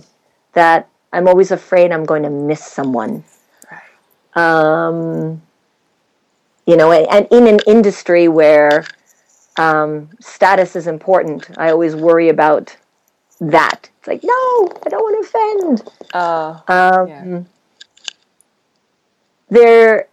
[0.53, 3.23] that I'm always afraid I'm going to miss someone.
[4.35, 5.41] Um,
[6.65, 8.85] you know, and, and in an industry where
[9.57, 11.49] um, status is important.
[11.57, 12.75] I always worry about
[13.41, 13.89] that.
[13.99, 15.91] It's like, no, I don't want to offend.
[16.13, 17.41] Uh, Um, Yeah.
[19.51, 20.07] There,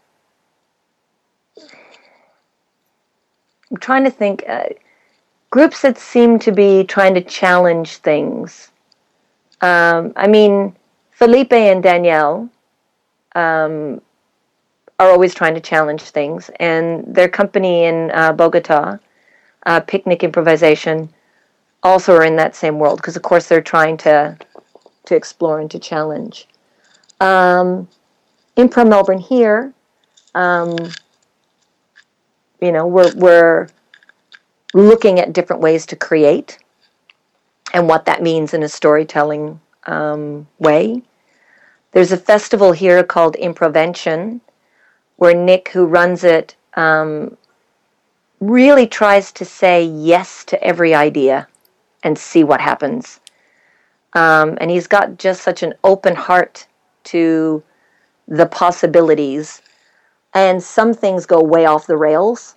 [3.71, 4.45] I'm trying to think.
[4.49, 4.69] Uh,
[5.51, 8.71] groups that seem to be trying to challenge things.
[9.63, 10.77] Um, I mean,
[11.13, 12.51] Felipe and Danielle
[13.35, 14.03] um,
[14.99, 18.99] are always trying to challenge things, and their company in uh, Bogota,
[19.67, 21.11] uh, Picnic Improvisation,
[21.83, 24.37] also are in that same world because, of course, they're trying to
[25.07, 26.49] to explore and to challenge.
[27.21, 27.89] Um,
[28.57, 29.73] Impro Melbourne here,
[30.35, 30.75] um,
[32.61, 33.69] you know, we're we're
[34.75, 36.59] looking at different ways to create
[37.73, 41.03] and what that means in a storytelling um, way.
[41.93, 44.41] There's a festival here called Improvention,
[45.17, 47.37] where Nick, who runs it, um,
[48.41, 51.49] really tries to say yes to every idea
[52.03, 53.21] and see what happens.
[54.13, 56.67] Um, and he's got just such an open heart
[57.05, 57.63] to
[58.29, 59.63] the possibilities.
[60.35, 62.57] And some things go way off the rails,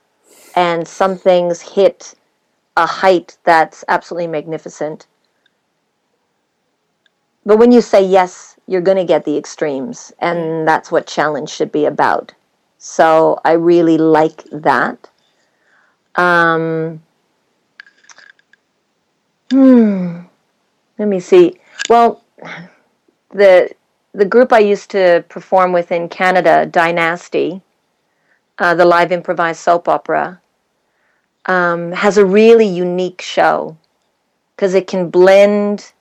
[0.56, 2.16] and some things hit
[2.76, 5.08] a height that's absolutely magnificent.
[7.46, 11.50] But when you say yes, you're going to get the extremes, and that's what challenge
[11.50, 12.34] should be about.
[12.80, 15.10] So I really like that.
[16.16, 17.04] Um,
[19.52, 20.22] hmm.
[20.98, 21.60] Let me see.
[21.90, 22.24] Well,
[23.32, 23.70] the
[24.14, 27.62] the group I used to perform with in Canada, Die-Nasty,
[28.58, 30.42] uh, the live improvised soap opera,
[31.46, 33.78] um, has a really unique show
[34.56, 35.94] because it can blend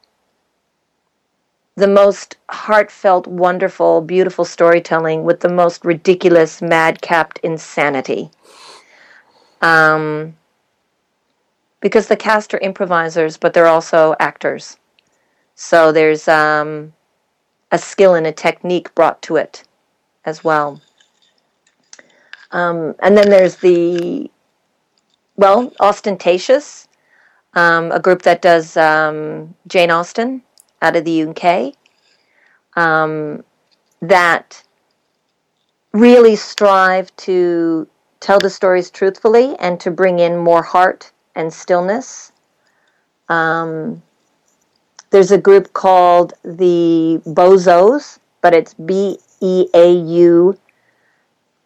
[1.78, 8.30] the most heartfelt, wonderful, beautiful storytelling with the most ridiculous, madcapped insanity.
[9.62, 10.36] Um,
[11.80, 14.76] because the cast are improvisers, but they're also actors.
[15.54, 16.92] So there's um,
[17.70, 19.62] a skill and a technique brought to it
[20.24, 20.82] as well.
[22.50, 24.28] Um, and then there's the,
[25.36, 26.88] well, Austentatious,
[27.54, 30.42] um, a group that does um, Jane Austen
[30.82, 31.74] out of the UK,
[32.76, 33.44] um,
[34.00, 34.62] that
[35.92, 37.88] really strive to
[38.20, 42.32] tell the stories truthfully and to bring in more heart and stillness.
[43.28, 44.02] Um,
[45.10, 50.58] there's a group called the Bozos, but it's B E A U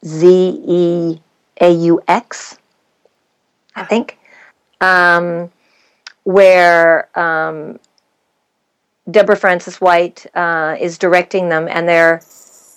[0.05, 1.21] Z E
[1.61, 2.59] A U X,
[3.75, 4.19] I think,
[4.81, 5.51] um,
[6.25, 7.79] where um,
[9.13, 12.23] Deborah Frances-White uh, is directing them, and they're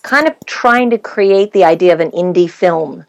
[0.03, 3.05] kind of trying to create the idea of an indie film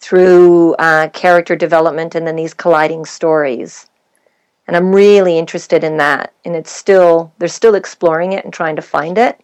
[0.00, 3.88] through uh, character development and then these colliding stories.
[4.66, 6.32] And I'm really interested in that.
[6.44, 9.40] And it's still, they're still exploring it and trying to find it.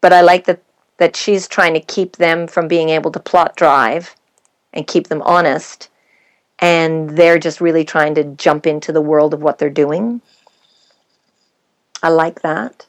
[0.00, 0.62] But I like that,
[0.98, 4.14] that she's trying to keep them from being able to plot drive
[4.72, 5.88] and keep them honest.
[6.58, 10.20] And they're just really trying to jump into the world of what they're doing.
[12.02, 12.86] I like that.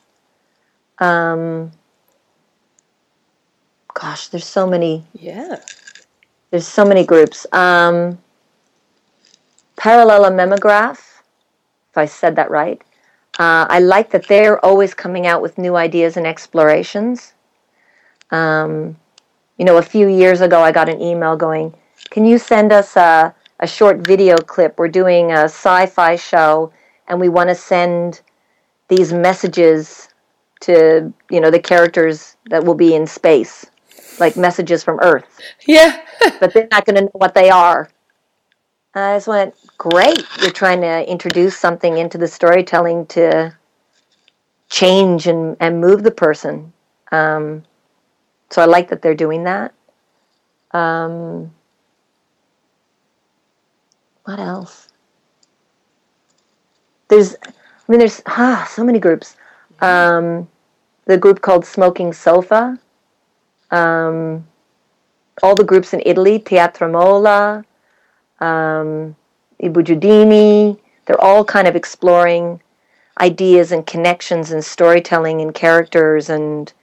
[0.99, 1.71] Um,
[3.93, 5.05] gosh, there's so many.
[5.13, 5.57] Yeah.
[6.49, 7.45] There's so many groups.
[7.53, 8.19] Um,
[9.77, 10.99] Parallelomemograph,
[11.89, 12.81] if I said that right.
[13.39, 17.33] Uh, I like that they're always coming out with new ideas and explorations.
[18.29, 18.97] Um,
[19.57, 21.73] you know, a few years ago, I got an email going,
[22.09, 24.77] "Can you send us a, a short video clip?
[24.77, 26.71] We're doing a sci-fi show,
[27.07, 28.21] and we want to send
[28.91, 30.09] these messages
[30.61, 33.71] to you know the characters that will be in space."
[34.19, 35.25] like messages from Earth.
[35.67, 35.99] Yeah.
[36.39, 37.89] but they're not going to know what they are.
[38.93, 40.23] And I just went, great.
[40.41, 43.57] You're trying to introduce something into the storytelling to
[44.69, 46.71] change and, and move the person.
[47.11, 47.63] Um,
[48.49, 49.73] so I like that they're doing that.
[50.71, 51.53] Um,
[54.25, 54.89] what else?
[57.07, 57.35] There's,
[57.91, 59.35] I mean, there's ah, so many groups.
[59.81, 60.47] Um,
[61.05, 62.79] the group called Smoking Sofa
[63.71, 64.47] um,
[65.41, 67.65] all the groups in Italy, Teatro Mola,
[68.39, 69.15] um,
[69.59, 72.61] they're all kind of exploring
[73.19, 76.73] ideas and connections and storytelling and characters and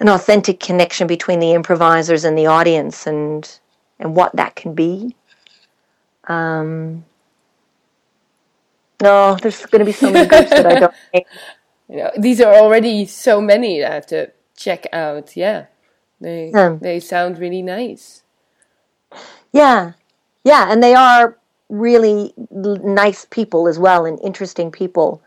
[0.00, 3.58] an authentic connection between the improvisers and the audience and
[4.00, 5.14] and what that can be.
[6.26, 7.04] Um,
[9.02, 10.94] no, there's going to be so many groups that I don't.
[11.88, 13.84] You know, these are already so many.
[13.84, 15.36] I have to check out.
[15.36, 15.66] Yeah,
[16.20, 16.78] they Yeah.
[16.80, 18.22] they sound really nice.
[19.52, 19.92] Yeah,
[20.44, 21.38] yeah, and they are
[21.68, 25.22] really l- nice people as well, and interesting people.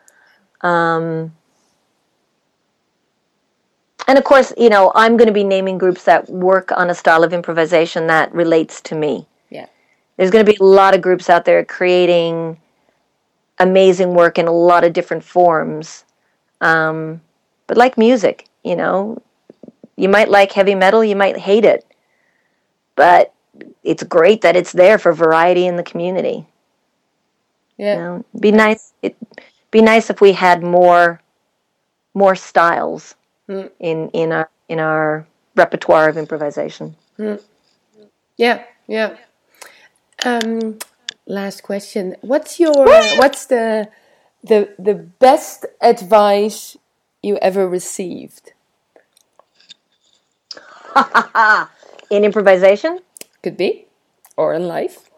[0.61, 1.36] Um,
[4.07, 6.95] and of course, you know, I'm going to be naming groups that work on a
[6.95, 9.28] style of improvisation that relates to me.
[9.49, 9.68] Yeah.
[10.18, 12.59] There's going to be a lot of groups out there creating
[13.59, 16.05] amazing work in a lot of different forms.
[16.61, 17.21] Um,
[17.67, 19.21] but like music, you know,
[19.95, 21.85] you might like heavy metal, you might hate it,
[22.95, 23.33] but
[23.83, 26.45] it's great that it's there for variety in the community.
[27.77, 27.93] Yeah.
[27.93, 28.93] You know, be nice.
[29.01, 29.15] It
[29.71, 31.21] be nice if we had more
[32.13, 33.15] more styles
[33.49, 33.71] Mm.
[33.79, 36.95] in in our in our repertoire of improvisation.
[38.37, 39.15] Yeah, yeah.
[40.25, 40.77] Um,
[41.28, 42.15] last question.
[42.21, 42.73] What's your
[43.17, 43.89] what's the
[44.43, 46.78] the the best advice
[47.21, 48.53] you ever received?
[52.09, 52.99] in improvisation,
[53.43, 53.86] Could be,
[54.36, 55.09] or in life.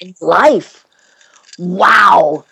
[0.00, 0.84] In life.
[1.58, 2.44] Wow,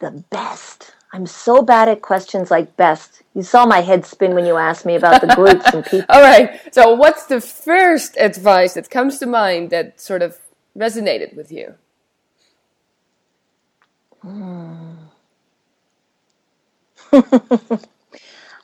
[0.00, 0.92] the best.
[1.12, 3.22] I'm so bad at questions like best.
[3.34, 6.06] You saw my head spin when you asked me about the groups and people.
[6.08, 6.60] All right.
[6.72, 10.38] So, what's the first advice that comes to mind that sort of
[10.76, 11.74] resonated with you?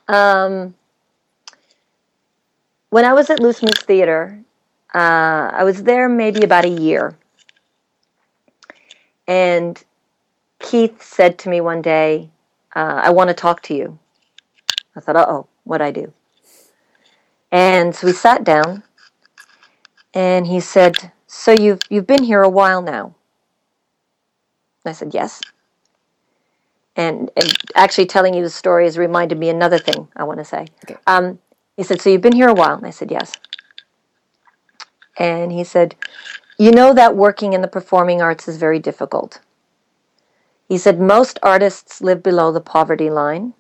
[0.09, 0.75] Um,
[2.91, 4.41] when I was at Loose Moose Theater,
[4.95, 7.17] uh, I was there maybe about a year.
[9.27, 9.83] And
[10.61, 12.31] Keith said to me one day,
[12.75, 13.99] uh, I want to talk to you.
[14.95, 16.13] I thought, uh oh, what'd I do?
[17.51, 18.83] And so we sat down,
[20.15, 23.15] and he said, So you've, you've been here a while now?
[24.89, 25.41] I said, Yes.
[26.97, 30.45] And, and actually, telling you the story has reminded me another thing I want to
[30.45, 30.67] say.
[30.85, 30.97] Okay.
[31.07, 31.39] Um,
[31.77, 32.77] he said, So you've been here a while?
[32.77, 33.35] And I said, Yes.
[35.19, 35.95] And he said,
[36.59, 39.41] You know that working in the performing arts is very difficult.
[40.69, 43.55] He said, Most artists live below the poverty line.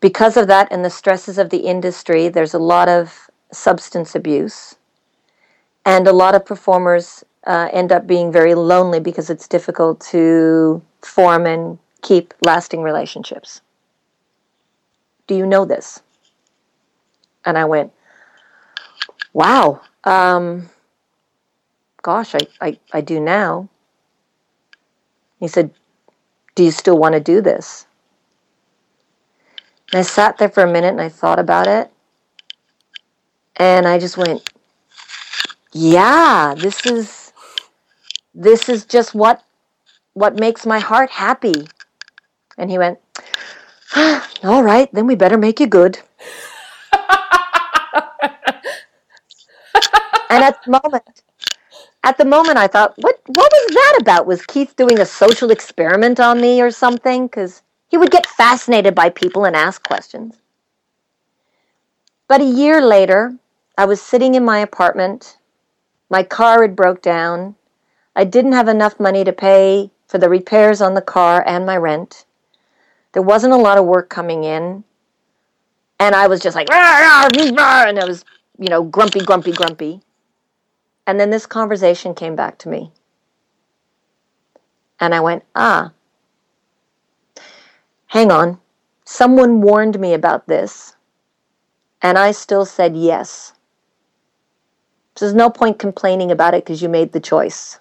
[0.00, 4.76] Because of that and the stresses of the industry, there's a lot of substance abuse.
[5.84, 10.82] And a lot of performers uh, end up being very lonely because it's difficult to
[11.02, 13.60] form and keep lasting relationships.
[15.26, 16.02] Do you know this?
[17.44, 17.92] And I went,
[19.32, 20.68] wow, um,
[22.02, 23.68] gosh, I, I, I do now.
[25.40, 25.70] He said,
[26.54, 27.86] do you still want to do this?
[29.92, 31.90] And I sat there for a minute and I thought about it.
[33.56, 34.50] And I just went,
[35.72, 37.17] yeah, this is
[38.38, 39.42] this is just what
[40.14, 41.66] what makes my heart happy.
[42.56, 42.98] And he went,
[44.44, 45.98] all right, then we better make you good.
[50.30, 51.22] and at the moment,
[52.04, 54.26] at the moment, I thought, what what was that about?
[54.26, 57.26] Was Keith doing a social experiment on me or something?
[57.26, 60.36] Because he would get fascinated by people and ask questions.
[62.28, 63.34] But a year later,
[63.76, 65.38] I was sitting in my apartment.
[66.08, 67.56] My car had broke down.
[68.18, 71.76] I didn't have enough money to pay for the repairs on the car and my
[71.76, 72.24] rent.
[73.12, 74.82] There wasn't a lot of work coming in.
[76.00, 78.24] And I was just like, "Rah, rah, rah," and I was,
[78.58, 80.00] you know, grumpy, grumpy, grumpy.
[81.06, 82.90] And then this conversation came back to me.
[84.98, 85.92] And I went, ah,
[88.08, 88.58] hang on.
[89.04, 90.96] Someone warned me about this.
[92.02, 93.52] And I still said yes.
[95.14, 97.78] There's no point complaining about it because you made the choice.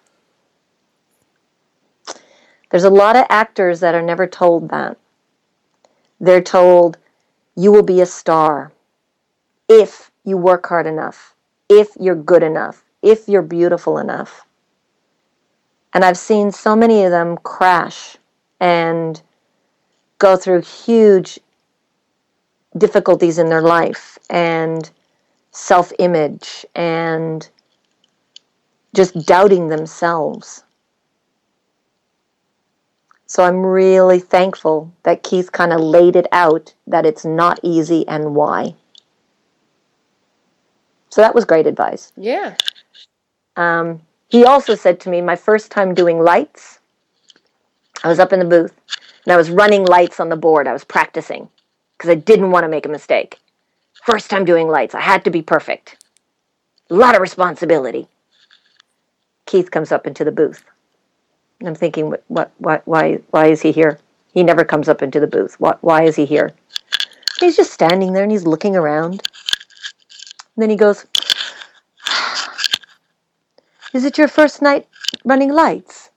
[2.70, 4.98] There's a lot of actors that are never told that.
[6.20, 6.98] They're told,
[7.56, 8.72] you will be a star
[9.70, 11.36] if you work hard enough,
[11.70, 14.46] if you're good enough, if you're beautiful enough.
[15.94, 18.18] And I've seen so many of them crash
[18.60, 19.22] and
[20.20, 21.40] go through huge
[22.78, 24.90] difficulties in their life and
[25.52, 27.50] self image and
[28.94, 30.64] just doubting themselves.
[33.28, 38.08] So I'm really thankful that Keith kind of laid it out that it's not easy
[38.08, 38.76] and why.
[41.10, 42.14] So that was great advice.
[42.16, 42.56] Yeah.
[43.58, 46.80] Um, he also said to me, my first time doing lights,
[48.04, 48.80] I was up in the booth
[49.26, 50.68] and I was running lights on the board.
[50.68, 51.50] I was practicing
[51.98, 53.40] because I didn't want to make a mistake.
[54.06, 55.98] First time doing lights, I had to be perfect.
[56.90, 58.08] A lot of responsibility.
[59.46, 60.64] Keith comes up into the booth.
[61.60, 64.00] And I'm thinking, what, what, why, why is he here?
[64.32, 65.60] He never comes up into the booth.
[65.60, 66.54] What, why is he here?
[67.40, 69.22] He's just standing there and he's looking around.
[70.56, 71.06] And then he goes,
[73.94, 74.88] Is it your first night
[75.24, 76.12] running lights?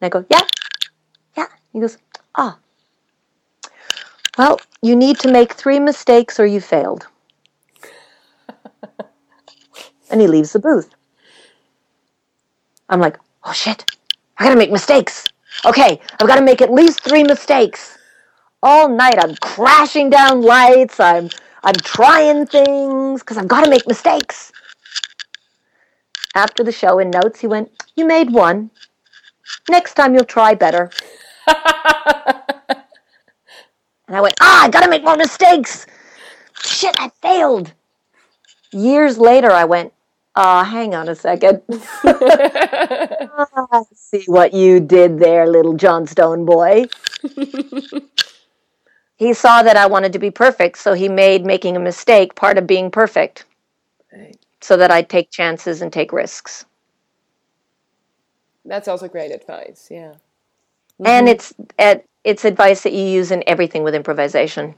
[0.00, 0.46] And I go, Yeah,
[1.36, 1.46] yeah.
[1.72, 1.98] He goes,
[2.34, 2.58] Ah.
[4.38, 7.08] Well, you need to make three mistakes or you failed.
[10.10, 10.94] and he leaves the booth.
[12.88, 13.96] I'm like, oh shit,
[14.38, 15.26] I gotta make mistakes.
[15.64, 17.98] Okay, I've gotta make at least three mistakes.
[18.62, 21.30] All night I'm crashing down lights, I'm
[21.62, 24.52] I'm trying things, because I've gotta make mistakes.
[26.34, 28.70] After the show in notes, he went, You made one.
[29.68, 30.90] Next time you'll try better.
[34.10, 35.86] And I went, ah, I gotta make more mistakes.
[36.64, 37.72] Shit, I failed.
[38.72, 39.92] Years later, I went,
[40.36, 41.62] ah, hang on a second.
[42.04, 46.86] I see what you did there, little Johnstone boy.
[49.16, 52.58] he saw that I wanted to be perfect, so he made making a mistake part
[52.58, 53.44] of being perfect.
[54.12, 54.38] Right.
[54.60, 56.66] So that I'd take chances and take risks.
[58.64, 59.88] That's also great advice.
[59.90, 60.14] Yeah.
[61.04, 64.74] And it's at it's advice that you use in everything with improvisation.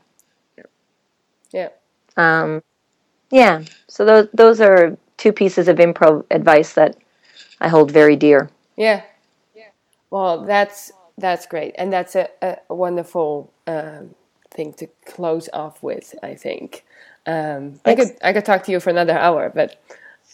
[1.52, 1.68] Yeah.
[2.16, 2.62] Um,
[3.30, 3.64] yeah.
[3.88, 6.96] So those those are two pieces of improv advice that
[7.60, 8.50] I hold very dear.
[8.76, 9.02] Yeah.
[9.54, 9.70] Yeah.
[10.10, 12.28] Well, that's that's great, and that's a,
[12.68, 14.14] a wonderful um,
[14.50, 16.14] thing to close off with.
[16.22, 16.84] I think
[17.26, 19.80] um, I could I could talk to you for another hour, but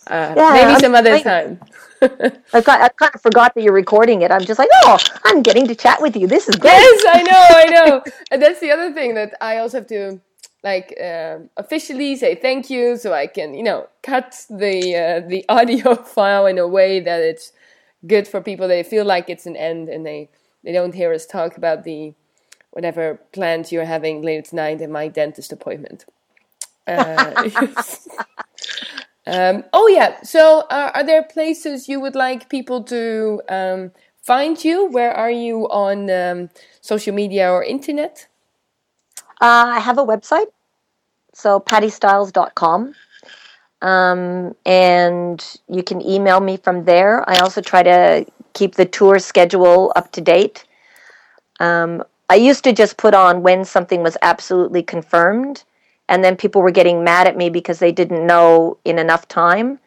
[0.06, 1.60] uh, Yeah, maybe I'm- some other I- time.
[2.54, 4.30] I've got I kind of forgot that you're recording it.
[4.30, 6.26] I'm just like, oh, I'm getting to chat with you.
[6.28, 6.70] This is great.
[6.70, 8.02] yes, I know, I know.
[8.30, 10.20] And that's the other thing that I also have to
[10.64, 15.44] like um, officially say thank you, so I can you know cut the uh, the
[15.48, 17.52] audio file in a way that it's
[18.06, 18.68] good for people.
[18.68, 20.30] They feel like it's an end, and they
[20.64, 22.14] they don't hear us talk about the
[22.70, 26.04] whatever plans you're having later tonight and my dentist appointment.
[26.86, 27.48] Uh,
[29.26, 30.20] um, oh yeah.
[30.22, 34.86] So, uh, are there places you would like people to um, find you?
[34.86, 38.26] Where are you on um, social media or internet?
[39.40, 40.48] Uh, I have a website,
[41.32, 42.94] so pattistiles.com.
[43.80, 47.28] Um, and you can email me from there.
[47.30, 50.64] I also try to keep the tour schedule up to date.
[51.60, 55.64] Um, I used to just put on when something was absolutely confirmed,
[56.08, 59.78] and then people were getting mad at me because they didn't know in enough time.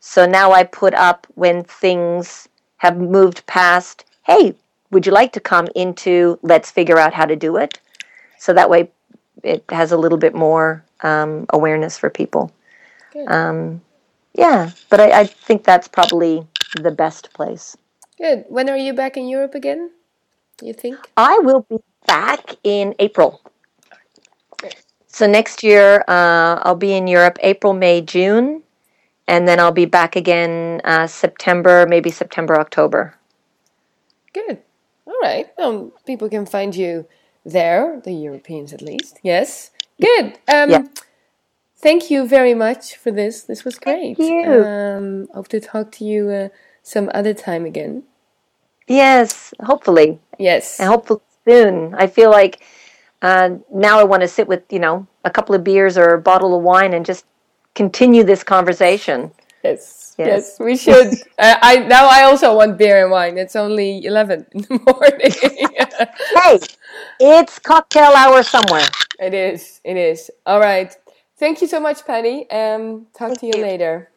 [0.00, 2.48] So now I put up when things
[2.78, 4.54] have moved past, hey,
[4.90, 7.78] would you like to come into let's figure out how to do it?
[8.42, 8.90] So that way
[9.44, 12.50] it has a little bit more um, awareness for people.
[13.28, 13.80] Um,
[14.34, 16.44] yeah, but I, I think that's probably
[16.74, 17.76] the best place.
[18.18, 18.44] Good.
[18.48, 19.92] When are you back in Europe again?
[20.60, 20.96] You think?
[21.16, 21.76] I will be
[22.08, 23.40] back in April.
[25.06, 28.64] So next year, uh, I'll be in Europe April, May, June.
[29.28, 33.14] and then I'll be back again uh, September, maybe September, October.
[34.32, 34.58] Good.
[35.06, 35.46] All right.
[35.58, 37.06] Um, people can find you
[37.44, 39.18] there, the Europeans at least.
[39.22, 39.70] Yes.
[40.00, 40.38] Good.
[40.48, 40.84] Um, Yeah.
[41.76, 43.42] Thank you very much for this.
[43.42, 44.16] This was great.
[44.16, 44.64] Thank you.
[44.64, 46.48] Um, hope to talk to you uh,
[46.84, 48.04] some other time again.
[48.86, 50.78] Yes, hopefully, Yes.
[50.78, 51.94] and hopefully soon.
[51.94, 52.60] I feel like
[53.20, 56.20] uh, now I want to sit with you know a couple of beers or a
[56.20, 57.24] bottle of wine and just
[57.74, 59.32] continue this conversation.
[59.62, 60.56] Yes, yes, Yes.
[60.60, 61.08] we should.
[61.38, 63.38] uh, I now I also want beer and wine.
[63.38, 65.32] It's only eleven in the morning.
[66.42, 66.58] Hey,
[67.20, 68.86] it's cocktail hour somewhere.
[69.20, 69.80] it is.
[69.84, 70.30] It is.
[70.46, 70.94] All right.
[71.38, 72.48] Thank you so much, Penny.
[72.50, 73.62] Um, talk to you, you.
[73.62, 74.10] later.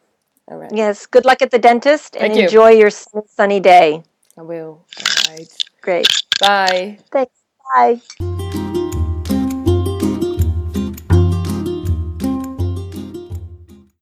[0.50, 0.70] All right.
[0.74, 2.42] Yes, good luck at the dentist and Thank you.
[2.44, 4.02] enjoy your sunny day.
[4.38, 4.84] I will.
[4.98, 5.50] All right.
[5.80, 6.06] Great.
[6.38, 6.98] Bye.
[7.10, 7.32] Thanks.
[7.74, 8.62] Bye.